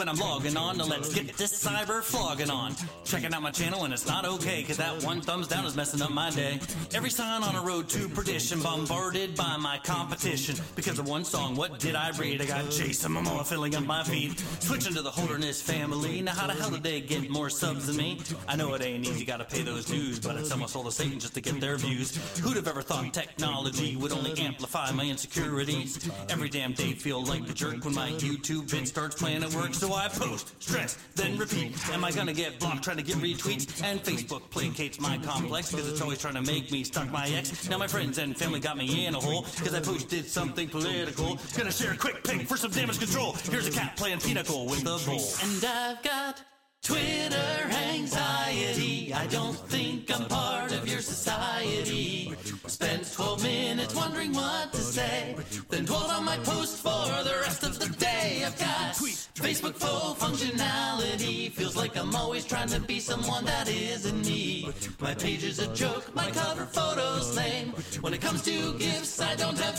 [0.00, 0.78] when I'm logging on.
[0.78, 2.74] Now let's get this cyber flogging on.
[3.04, 6.00] Checking out my channel and it's not okay, cause that one thumbs down is messing
[6.00, 6.58] up my day.
[6.94, 10.56] Every sign on a road to perdition, bombarded by my competition.
[10.74, 12.40] Because of one song, what did I read?
[12.40, 14.38] I got Jason Momoa filling up my feed.
[14.60, 16.22] Switching to the Holderness family.
[16.22, 18.20] Now how the hell did they get more subs than me?
[18.48, 21.20] I know it ain't easy, gotta pay those dues, but it's almost all to Satan
[21.20, 22.16] just to get their views.
[22.38, 26.10] Who'd have ever thought technology would only amplify my insecurities?
[26.30, 29.74] Every damn day feel like a jerk when my YouTube vid starts playing at work,
[29.74, 31.76] so I post, stress, then repeat.
[31.90, 33.82] Am I gonna get blocked trying to get retweets?
[33.82, 37.68] And Facebook placates my complex, cause it's always trying to make me stalk my ex.
[37.68, 41.38] Now my friends and family got me in a hole, cause I posted something political.
[41.56, 43.32] Gonna share a quick pic for some damage control.
[43.50, 45.20] Here's a cat playing pinochle with a bowl.
[45.42, 46.42] And I've got
[46.82, 49.12] Twitter anxiety.
[49.12, 52.34] I don't think I'm part of your society.
[52.66, 55.36] Spends 12 minutes wondering what to say.
[55.68, 58.42] Then dwelled on my post for the rest of the day.
[58.46, 58.94] I've got
[59.34, 61.52] Facebook full functionality.
[61.52, 64.72] Feels like I'm always trying to be someone that isn't me.
[65.00, 67.68] My page is a joke, my cover photo's lame.
[68.00, 69.78] When it comes to gifts, I don't have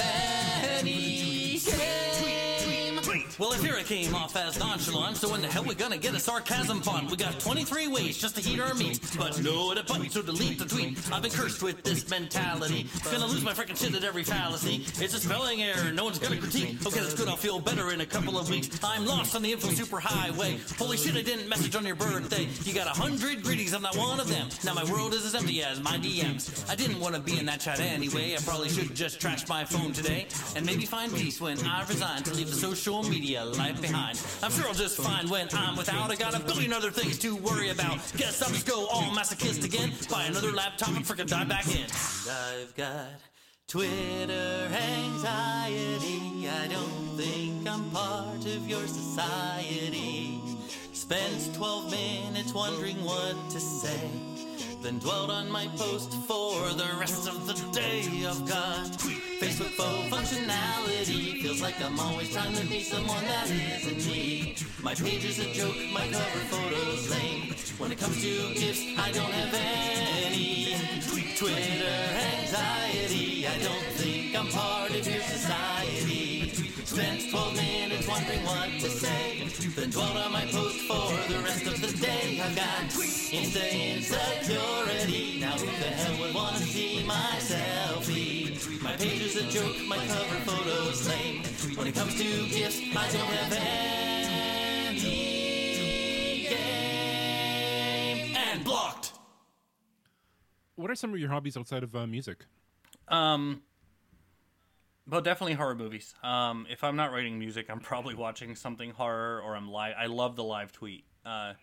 [0.79, 1.57] any.
[3.41, 6.13] Well, if here I came off as nonchalant, so when the hell we gonna get
[6.13, 7.09] a sarcasm font?
[7.09, 10.59] We got 23 ways just to heat our meat, but no the button to delete
[10.59, 10.99] the tweet.
[11.11, 12.87] I've been cursed with this mentality.
[13.03, 14.85] Gonna lose my freaking shit at every fallacy.
[15.03, 16.85] It's a spelling error, no one's gonna critique.
[16.85, 18.69] Okay, that's good, I'll feel better in a couple of weeks.
[18.83, 20.77] I'm lost on the info superhighway.
[20.77, 22.47] Holy shit, I didn't message on your birthday.
[22.63, 24.49] You got a hundred greetings, I'm not one of them.
[24.63, 26.69] Now my world is as empty as my DMs.
[26.69, 28.35] I didn't want to be in that chat anyway.
[28.35, 32.21] I probably should just trash my phone today and maybe find peace when I resign
[32.21, 34.21] to leave the social media life behind.
[34.43, 36.11] I'm sure I'll just find when I'm without.
[36.11, 37.99] I got a billion other things to worry about.
[38.17, 39.93] Guess I'll just go all masochist again.
[40.09, 41.85] Buy another laptop and freaking dive back in.
[42.29, 43.07] I've got
[43.67, 46.49] Twitter anxiety.
[46.49, 50.39] I don't think I'm part of your society.
[50.91, 54.30] Spends 12 minutes wondering what to say.
[54.81, 58.01] Then dwelled on my post for the rest of the day.
[58.27, 58.87] I've got
[59.39, 61.43] Facebook full functionality.
[61.43, 64.55] Feels like I'm always trying to be someone that isn't me.
[64.81, 67.53] My page is a joke, my cover photo's lame.
[67.77, 70.75] When it comes to gifts, I don't have any.
[71.35, 71.97] Twitter
[72.39, 73.47] anxiety.
[73.47, 76.49] I don't think I'm part of your society.
[76.85, 79.47] Spent 12 minutes wondering what to say.
[79.75, 80.87] Then dwelled on my post
[82.43, 85.39] I've got Insta insecurity.
[85.39, 88.81] Now who the hell would want to see my selfie?
[88.81, 91.43] My page is a joke, my cover photo's lame.
[91.77, 93.53] When it comes to gifts, I don't have
[94.89, 94.99] any
[96.49, 98.35] game.
[98.35, 99.13] And blocked.
[100.75, 102.45] What are some of your hobbies outside of uh, music?
[103.07, 103.61] Um,
[105.07, 106.15] well, definitely horror movies.
[106.23, 109.93] Um, if I'm not writing music, I'm probably watching something horror or I'm live.
[109.95, 111.03] I love the live tweet.
[111.23, 111.53] Uh,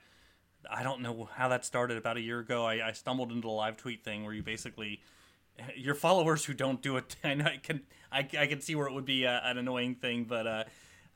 [0.70, 1.96] I don't know how that started.
[1.96, 5.00] About a year ago, I, I stumbled into the live tweet thing where you basically
[5.76, 7.16] your followers who don't do it.
[7.24, 9.94] I know I can I, I can see where it would be a, an annoying
[9.94, 10.64] thing, but uh,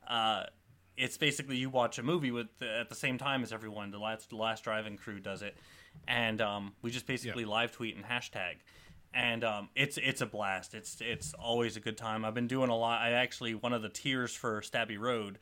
[0.07, 0.43] uh,
[0.97, 3.91] it's basically you watch a movie with at the same time as everyone.
[3.91, 5.57] The last the Last Drive-In crew does it,
[6.07, 8.55] and um, we just basically live tweet and hashtag
[9.13, 10.73] and um, it's it's a blast.
[10.73, 12.25] It's it's always a good time.
[12.25, 13.01] I've been doing a lot.
[13.01, 15.37] I actually one of the tiers for Stabby Road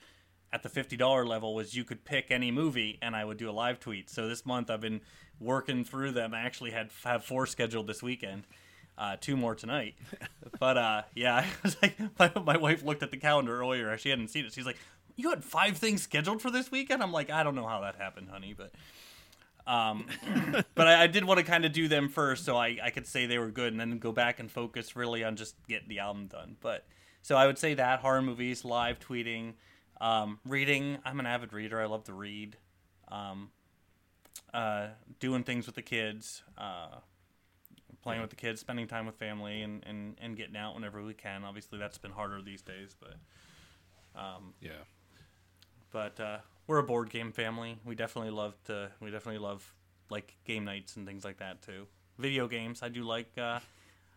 [0.54, 3.50] at the fifty dollar level was you could pick any movie, and I would do
[3.50, 4.10] a live tweet.
[4.10, 5.02] So this month I've been
[5.40, 6.34] working through them.
[6.34, 8.44] I actually had have four scheduled this weekend.
[8.98, 9.96] Uh, two more tonight,
[10.60, 13.98] but uh, yeah, I was like, my, my wife looked at the calendar earlier.
[13.98, 14.54] She hadn't seen it.
[14.54, 14.78] She's like,
[15.16, 17.96] "You had five things scheduled for this weekend." I'm like, "I don't know how that
[17.96, 18.72] happened, honey," but
[19.68, 20.06] um,
[20.76, 23.08] but I, I did want to kind of do them first, so I, I could
[23.08, 26.00] say they were good, and then go back and focus really on just getting the
[26.00, 26.58] album done.
[26.60, 26.86] But
[27.22, 29.54] so I would say that horror movies, live tweeting,
[30.02, 30.98] um, reading.
[31.06, 31.80] I'm an avid reader.
[31.82, 32.58] I love to read.
[33.08, 33.52] Um,
[34.54, 34.88] uh,
[35.20, 36.98] doing things with the kids, uh,
[38.02, 41.14] playing with the kids, spending time with family, and, and, and getting out whenever we
[41.14, 41.44] can.
[41.46, 43.16] Obviously, that's been harder these days, but
[44.20, 44.72] um, Yeah.
[45.92, 47.80] but uh, we're a board game family.
[47.86, 48.92] We definitely love to.
[49.00, 49.74] We definitely love
[50.10, 51.88] like game nights and things like that too.
[52.18, 53.38] Video games, I do like.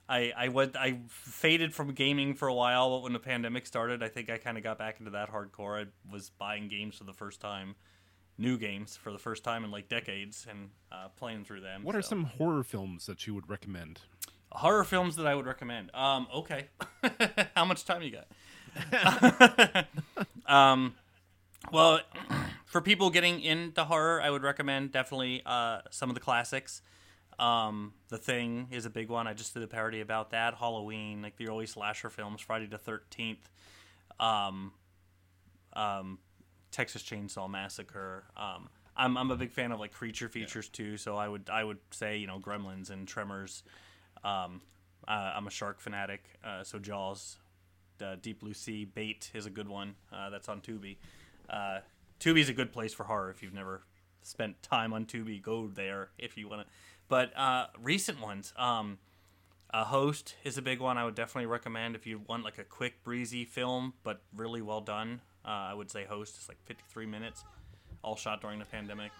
[0.09, 4.03] I I went I faded from gaming for a while, but when the pandemic started,
[4.03, 5.85] I think I kind of got back into that hardcore.
[5.85, 7.75] I was buying games for the first time,
[8.38, 11.85] new games for the first time in like decades, and uh, playing through them.
[11.85, 14.01] What are some horror films that you would recommend?
[14.55, 15.90] horror films that I would recommend?
[15.95, 16.69] Um, okay,
[17.57, 19.87] how much time you got?
[20.47, 20.95] um,
[21.73, 22.01] well,
[22.64, 26.83] for people getting into horror, I would recommend definitely uh, some of the classics.
[27.38, 29.27] Um, the Thing is a big one.
[29.27, 30.55] I just did a parody about that.
[30.55, 33.51] Halloween, like the early slasher films, Friday the Thirteenth,
[34.20, 34.73] um,
[35.75, 36.18] um,
[36.70, 38.25] Texas Chainsaw Massacre.
[38.37, 40.97] Um, I'm I'm a big fan of like creature features too.
[40.97, 43.62] So I would I would say you know Gremlins and Tremors.
[44.23, 44.62] Um,
[45.07, 47.37] uh, I'm a shark fanatic, uh, so Jaws,
[48.03, 49.97] uh, Deep Blue Sea, Bait is a good one.
[50.11, 50.97] Uh, that's on Tubi.
[51.51, 51.81] Uh,
[52.20, 53.83] Tubi's a good place for horror if you've never
[54.23, 55.42] spent time on Tubi.
[55.42, 56.66] Go there if you want to.
[57.09, 58.99] But uh, recent ones, um,
[59.71, 60.97] a Host is a big one.
[60.99, 64.81] I would definitely recommend if you want like a quick, breezy film, but really well
[64.81, 65.20] done.
[65.45, 67.45] Uh, I would say Host is like 53 minutes,
[68.03, 69.12] all shot during the pandemic.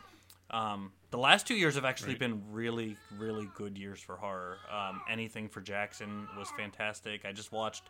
[0.51, 2.19] Um, the last two years have actually Right.
[2.21, 4.59] been really, really good years for horror.
[4.71, 7.25] Um, anything for Jackson was fantastic.
[7.25, 7.85] I just watched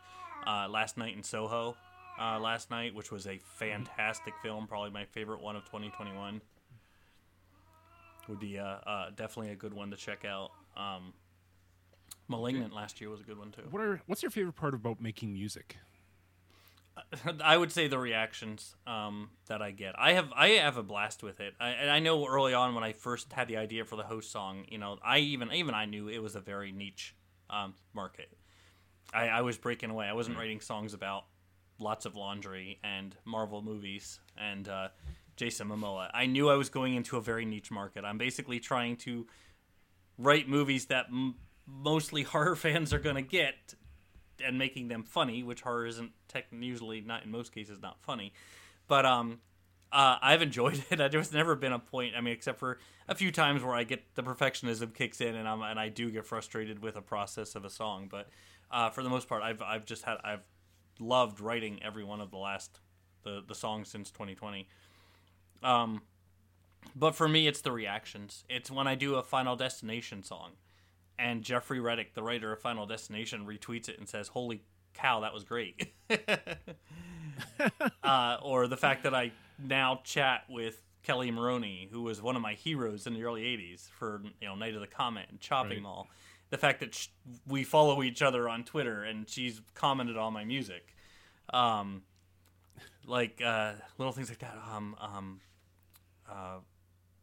[0.46, 1.76] uh, Last Night in Soho
[2.20, 6.40] uh, last night, which was a fantastic film, probably my favorite one of 2021.
[8.28, 10.50] Would be uh, uh, definitely a good one to check out.
[10.76, 11.12] Um,
[12.28, 13.62] Malignant last year was a good one too.
[13.70, 15.76] What are what's your favorite part about making music?
[17.42, 19.94] I would say the reactions um, that I get.
[19.98, 21.54] I have I have a blast with it.
[21.60, 24.30] I, and I know early on when I first had the idea for the host
[24.30, 27.14] song, you know, I even even I knew it was a very niche
[27.50, 28.30] um, market.
[29.12, 30.06] I, I was breaking away.
[30.06, 31.24] I wasn't writing songs about
[31.78, 34.88] lots of laundry and Marvel movies and uh,
[35.36, 36.10] Jason Momoa.
[36.12, 38.04] I knew I was going into a very niche market.
[38.04, 39.26] I'm basically trying to
[40.18, 43.74] write movies that m- mostly horror fans are going to get
[44.44, 48.32] and making them funny, which horror isn't tech- usually not in most cases not funny.
[48.88, 49.40] But um,
[49.92, 51.12] uh, I've enjoyed it.
[51.12, 52.14] There's never been a point.
[52.16, 52.78] I mean, except for
[53.08, 56.10] a few times where I get the perfectionism kicks in, and I'm and I do
[56.10, 58.08] get frustrated with a process of a song.
[58.10, 58.28] But
[58.70, 60.42] uh, for the most part, I've I've just had I've
[60.98, 62.80] loved writing every one of the last
[63.22, 64.68] the the songs since 2020.
[65.64, 66.02] Um,
[66.94, 68.44] but for me, it's the reactions.
[68.48, 70.52] It's when I do a Final Destination song,
[71.18, 74.62] and Jeffrey Reddick, the writer of Final Destination, retweets it and says, "Holy
[74.92, 75.92] cow, that was great."
[78.02, 82.42] uh, or the fact that I now chat with Kelli Maroney, who was one of
[82.42, 85.78] my heroes in the early '80s for you know Night of the Comet and Chopping
[85.78, 85.82] Right.
[85.82, 86.08] Mall.
[86.50, 87.08] The fact that sh-
[87.48, 90.94] we follow each other on Twitter and she's commented on my music,
[91.52, 92.02] um,
[93.06, 94.56] like uh, little things like that.
[94.72, 95.40] Um, um,
[96.30, 96.58] uh,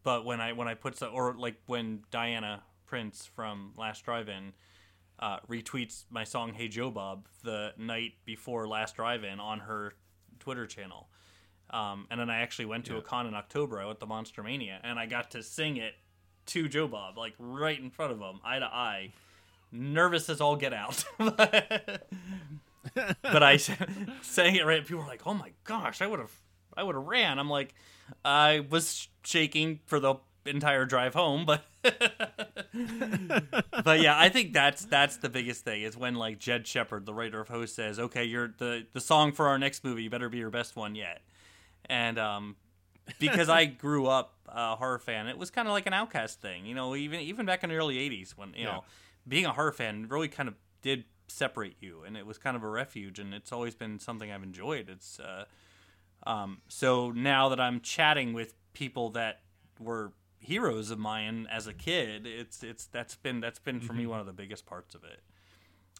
[0.03, 4.53] but when I when I put so, or like when Diana Prince from Last Drive-In
[5.19, 9.93] uh, retweets my song "Hey Joe Bob" the night before Last Drive-In on her
[10.39, 11.07] Twitter channel,
[11.69, 13.79] um, and then I actually went to a con in October.
[13.79, 15.93] I went to Monster Mania, and I got to sing it
[16.47, 19.13] to Joe Bob, like right in front of him, eye to eye,
[19.71, 21.03] nervous as all get out.
[23.21, 23.57] but I
[24.21, 24.85] sang it right.
[24.85, 26.40] People were like, "Oh my gosh, I would have,
[26.77, 27.73] I would have ran." I'm like,
[28.25, 30.15] I was shaking for the
[30.45, 31.63] entire drive home, but
[33.83, 37.13] but yeah, I think that's that's the biggest thing is when like Jed Shepherd, the
[37.13, 40.29] writer of Host, says, "Okay, you're the the song for our next movie You better
[40.29, 41.21] be your best one yet,"
[41.85, 42.55] and um,
[43.19, 46.65] because I grew up a horror fan, it was kind of like an outcast thing,
[46.65, 46.95] you know.
[46.95, 48.65] Even even back in the early '80s, when you Yeah.
[48.65, 48.83] know,
[49.27, 52.63] being a horror fan really kind of did separate you, and it was kind of
[52.63, 54.89] a refuge, and it's always been something I've enjoyed.
[54.89, 55.45] It's uh,
[56.23, 59.41] um, so now that I'm chatting with people that
[59.79, 64.05] were heroes of mine as a kid, it's it's that's been that's been for me
[64.05, 65.19] one of the biggest parts of it,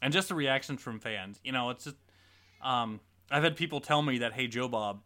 [0.01, 1.39] and just the reactions from fans.
[1.43, 1.97] You know, it's just
[2.61, 2.99] um,
[3.30, 5.01] I've had people tell me that Hey Joe Bob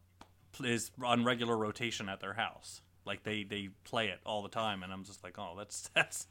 [0.64, 4.84] is on regular rotation at their house, like they they play it all the time,
[4.84, 6.28] and I'm just like, oh, that's that's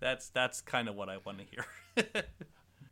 [0.00, 2.24] that's that's kind of what I want to hear.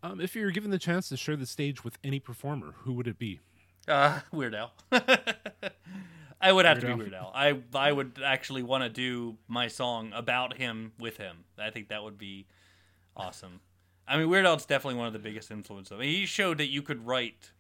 [0.05, 2.93] Um, if you were given the chance to share the stage with any performer, who
[2.95, 3.39] would it be?
[3.89, 4.73] Uh, Weird Al.
[6.41, 7.33] I would have to be Weird Weird Al.
[7.35, 11.45] I I would actually want to do my song about him with him.
[11.59, 12.47] I think that would be
[13.17, 13.61] awesome.
[14.07, 15.93] I mean, Weird Al's definitely one of the biggest influences.
[15.93, 17.53] I mean, he showed that you could write.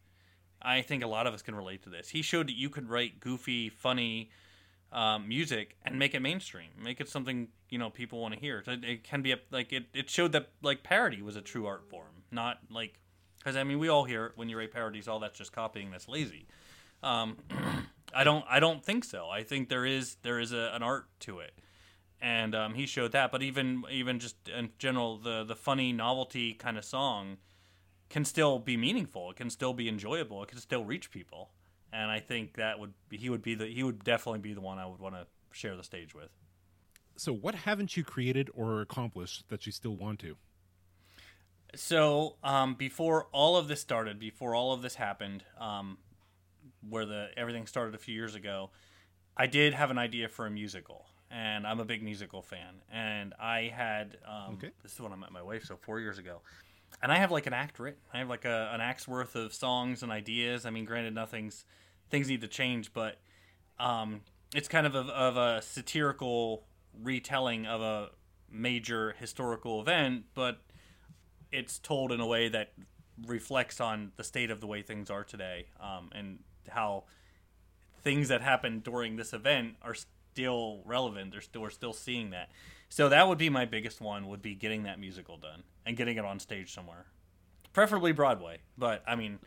[0.61, 2.09] I think a lot of us can relate to this.
[2.09, 4.31] He showed that you could write goofy, funny
[4.93, 8.63] um, music and make it mainstream, make it something you know people want to hear.
[8.67, 9.87] It, it can be a, like it.
[9.95, 13.01] It showed that like parody was a true art form, not like
[13.43, 15.91] because I mean we all hear it when you write parodies, all that's just copying.
[15.91, 16.47] That's lazy.
[17.03, 17.37] Um,
[18.15, 18.45] I don't.
[18.49, 19.29] I don't think so.
[19.29, 21.53] I think there is there is a, an art to it,
[22.21, 23.33] and um, he showed that.
[23.33, 27.39] But even even just in general, the the funny novelty kind of song
[28.11, 29.31] can still be meaningful.
[29.31, 30.43] It can still be enjoyable.
[30.43, 31.51] It can still reach people.
[31.95, 34.61] And I think that would be, he would be the he would definitely be the
[34.61, 36.31] one I would want to share the stage with.
[37.17, 40.37] So, what haven't you created or accomplished that you still want to?
[41.75, 45.99] So um, before all of this started, before all of this happened, um,
[46.89, 48.71] where the everything started a few years ago,
[49.37, 52.83] I did have an idea for a musical, and I'm a big musical fan.
[52.93, 54.71] And I had um, Okay.
[54.83, 56.43] this is when I met my wife, so four years ago.
[57.03, 58.01] And I have like an act written.
[58.13, 60.67] I have like a, an act's worth of songs and ideas.
[60.67, 61.65] I mean, granted, nothing's
[62.11, 63.19] things need to change, but
[63.81, 64.21] um,
[64.55, 66.65] it's kind of a, of a satirical
[67.03, 68.11] retelling of a
[68.51, 70.61] major historical event, but
[71.53, 72.73] it's told in a way that
[73.27, 76.39] reflects on the state of the way things are today um, and
[76.69, 77.05] how
[78.03, 81.33] things that happened during this event are still relevant.
[81.33, 82.51] They're still, we're still seeing that.
[82.89, 86.19] So that would be my biggest one would be getting that musical done and getting
[86.19, 87.07] it on stage somewhere,
[87.73, 88.59] preferably Broadway.
[88.77, 89.39] But I mean,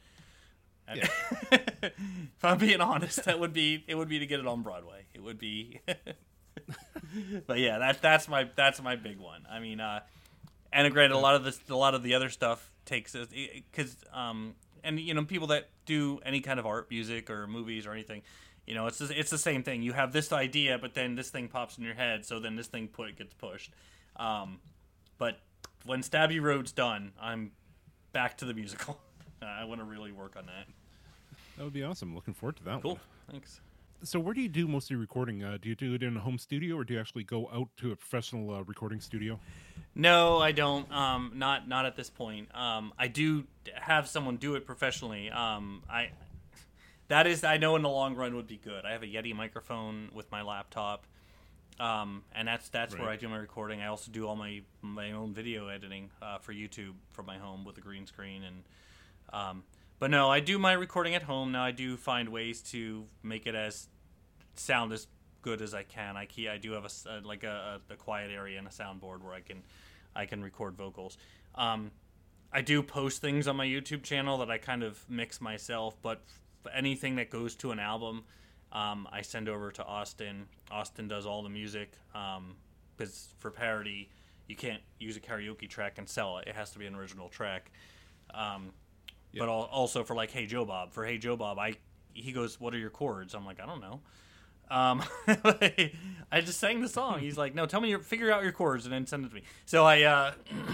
[0.88, 5.06] if I'm being honest, that would be it would be to get it on Broadway.
[5.14, 5.80] It would be.
[7.48, 9.46] but yeah, that that's my that's my big one.
[9.50, 10.02] I mean, uh,
[10.76, 14.56] and granted, a lot of this, a lot of the other stuff takes because um,
[14.84, 18.22] and you know, people that do any kind of art, music, or movies or anything,
[18.68, 19.82] you know, it's the- it's the same thing.
[19.82, 22.68] You have this idea, but then this thing pops in your head, so then this
[22.68, 23.72] thing put gets pushed.
[24.16, 24.60] Um,
[25.18, 25.40] but
[25.86, 27.52] when Stabby Road's done, I'm
[28.12, 29.00] back to the musical.
[29.42, 30.68] I want to really work on that.
[31.58, 32.14] That would be awesome.
[32.16, 32.92] Looking forward to that Cool.
[32.96, 33.00] one.
[33.32, 33.62] Thanks.
[34.06, 35.44] So, where do you do most of your recording?
[35.44, 37.70] Uh, do you do it in a home studio, or do you actually go out
[37.78, 39.40] to a professional uh, recording studio?
[39.96, 40.92] No, I don't.
[40.92, 42.54] Um, not not at this point.
[42.54, 45.32] Um, I do have someone do it professionally.
[45.32, 46.12] Um, I
[47.08, 48.86] that is I know in the long run would be good.
[48.86, 51.08] I have a Yeti microphone with my laptop,
[51.80, 53.82] um, and that's that's where I do my recording.
[53.82, 57.66] I also do all my my own video editing uh, for YouTube from my home
[57.66, 58.64] with a green screen and.
[59.34, 59.64] Um,
[59.98, 61.64] but no, I do my recording at home now.
[61.64, 63.88] I do find ways to make it as
[64.60, 65.08] sound as
[65.42, 66.18] good as I can.
[66.18, 69.22] I key, I do have a uh, like a, a, quiet area and a soundboard
[69.22, 69.62] where I can
[70.16, 71.18] I can record vocals.
[71.54, 71.92] Um,
[72.52, 76.22] I do post things on my YouTube channel that I kind of mix myself, but
[76.66, 78.24] f- anything that goes to an album,
[78.72, 80.48] um, I send over to Austin.
[80.72, 81.94] Austin does all the music
[82.98, 84.10] because for parody,
[84.48, 86.48] you can't use a karaoke track and sell it.
[86.48, 87.72] It has to be an original track.
[88.34, 88.72] Um,
[89.38, 91.76] But al- also for like Hey Joe Bob, for Hey Joe Bob, I
[92.14, 94.00] he goes, "What are your chords?" I'm like, "I don't know."
[94.70, 97.20] Um, I just sang the song.
[97.20, 99.36] He's like, "No, tell me your figure out your chords and then send it to
[99.36, 100.32] me." So I uh,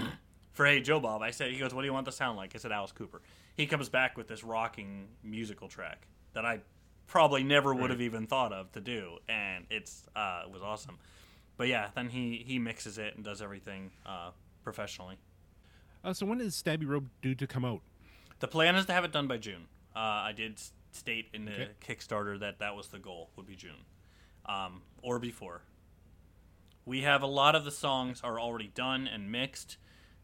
[0.54, 2.56] for Hey Joe Bob, I said, he goes, "What do you want the sound like?"
[2.56, 3.22] I said, "Alice Cooper."
[3.56, 6.62] He comes back with this rocking musical track that I
[7.08, 10.98] probably never would have even thought of to do, and it's uh, it was awesome.
[11.58, 14.32] But yeah, then he he mixes it and does everything uh,
[14.64, 15.18] professionally.
[16.04, 17.82] Uh, so, when is Stabby Road due to come out?
[18.40, 19.68] The plan is to have it done by June.
[19.96, 20.60] Uh, I did
[20.96, 21.70] state in the Okay.
[21.88, 23.86] Kickstarter that that was the goal, would be June,
[24.46, 25.62] um, or before.
[26.86, 29.78] We have a lot of the songs are already done and mixed.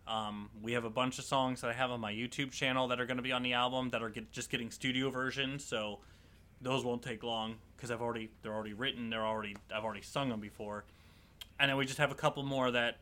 [0.08, 3.00] Um, we have a bunch of songs that I have on my YouTube channel that
[3.00, 5.64] are going to be on the album that are get, just getting studio versions.
[5.66, 6.00] So
[6.62, 9.10] those won't take long because I've already they're already written.
[9.10, 10.86] They're already I've already sung them before,
[11.60, 12.98] and then we just have a couple more that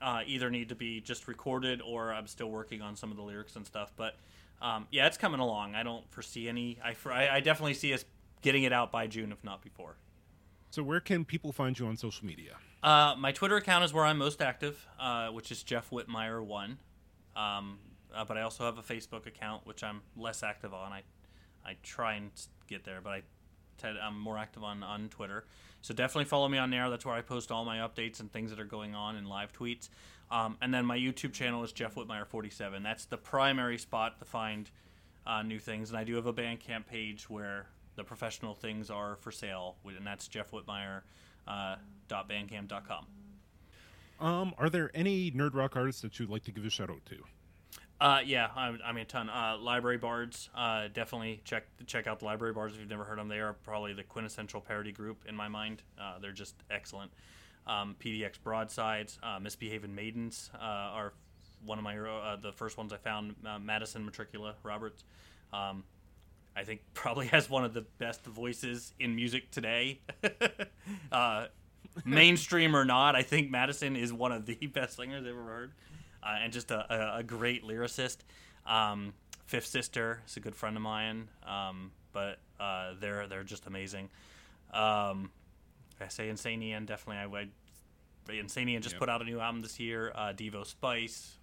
[0.00, 3.22] uh, either need to be just recorded or I'm still working on some of the
[3.22, 3.92] lyrics and stuff.
[3.96, 4.16] But
[4.62, 5.74] um, yeah, it's coming along.
[5.74, 6.78] I don't foresee any.
[6.84, 8.04] I, I I definitely see us
[8.42, 9.96] getting it out by June, if not before.
[10.70, 12.56] So, where can people find you on social media?
[12.82, 16.78] Uh, my Twitter account is where I'm most active, uh, which is Jeff Whitmire one.
[17.36, 17.78] Um,
[18.14, 20.92] uh, but I also have a Facebook account, which I'm less active on.
[20.92, 21.02] I
[21.64, 22.30] I try and
[22.68, 23.22] get there, but I
[24.02, 25.44] I'm more active on on Twitter.
[25.82, 26.90] So definitely follow me on there.
[26.90, 29.52] That's where I post all my updates and things that are going on and live
[29.52, 29.88] tweets.
[30.30, 32.82] Um, and then my YouTube channel is Jeff Whitmire 47.
[32.82, 34.70] That's the primary spot to find
[35.26, 35.90] uh, new things.
[35.90, 37.66] And I do have a Bandcamp page where
[37.96, 41.02] the professional things are for sale, and that's Jeff Whitmire.
[41.46, 41.76] Uh.
[44.20, 47.04] Um, are there any nerd rock artists that you'd like to give a shout out
[47.06, 47.16] to?
[48.00, 49.28] Uh, yeah, I, I mean a ton.
[49.28, 53.18] Uh, Library Bards, uh, definitely check check out the Library Bards if you've never heard
[53.18, 53.28] them.
[53.28, 55.82] They are probably the quintessential parody group in my mind.
[56.00, 57.12] Uh, they're just excellent.
[57.66, 61.12] Um, PDX Broadsides, uh, Misbehaving Maidens uh, are
[61.64, 63.34] one of my uh, the first ones I found.
[63.46, 65.04] Uh, Madison Metricula Roberts,
[65.52, 65.84] um,
[66.56, 70.00] I think probably has one of the best voices in music today.
[71.12, 71.46] uh,
[72.04, 75.72] mainstream or not, I think Madison is one of the best singers I've ever heard,
[76.22, 78.18] uh, and just a, a, a great lyricist.
[78.66, 79.12] Um,
[79.46, 82.38] Fifth Sister is a good friend of mine, um, but
[83.00, 84.08] they're they're just amazing.
[84.72, 85.30] Um,
[86.00, 87.22] I say Insane Ian, definitely.
[87.22, 87.50] I would.
[88.28, 89.00] Insane Ian just Yep.
[89.00, 90.12] put out a new album this year.
[90.14, 91.38] Uh, Devo Spice,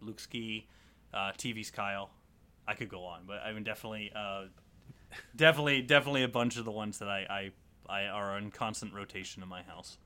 [0.00, 0.66] Luke Ski,
[1.12, 2.10] uh, TV's Kyle.
[2.66, 4.44] I could go on, but I mean, definitely, uh,
[5.36, 7.50] definitely, definitely a bunch of the ones that I,
[7.88, 9.98] I, I are in constant rotation in my house.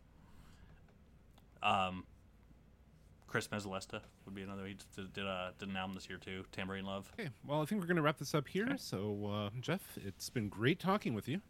[1.63, 2.05] Um,
[3.27, 4.67] Chris Mezzalesta would be another.
[4.67, 6.45] He did, did, uh, did an album this year too.
[6.53, 7.13] Tambourine Love.
[7.19, 8.77] Okay, well, I think we're going to wrap this up here.
[8.79, 11.41] So, uh, Jeff, it's been great talking with you,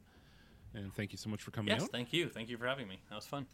[0.76, 1.78] and thank you so much for coming out.
[1.78, 1.92] Yes, out.
[1.92, 3.00] thank you, thank you for having me.
[3.08, 3.46] That was fun.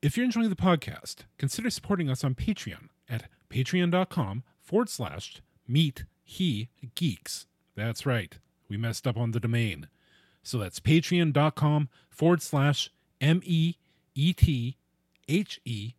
[0.00, 6.04] If you're enjoying the podcast, consider supporting us on Patreon at patreon.com forward slash meet
[6.22, 7.46] he geeks.
[7.74, 8.38] That's right.
[8.68, 9.88] We messed up on the domain.
[10.42, 13.74] So that's patreon.com forward slash M E
[14.14, 14.76] E T
[15.28, 15.94] H E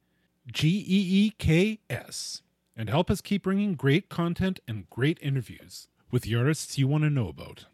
[0.51, 2.41] G E E K S.
[2.77, 7.03] And help us keep bringing great content and great interviews with the artists you want
[7.03, 7.65] to know about.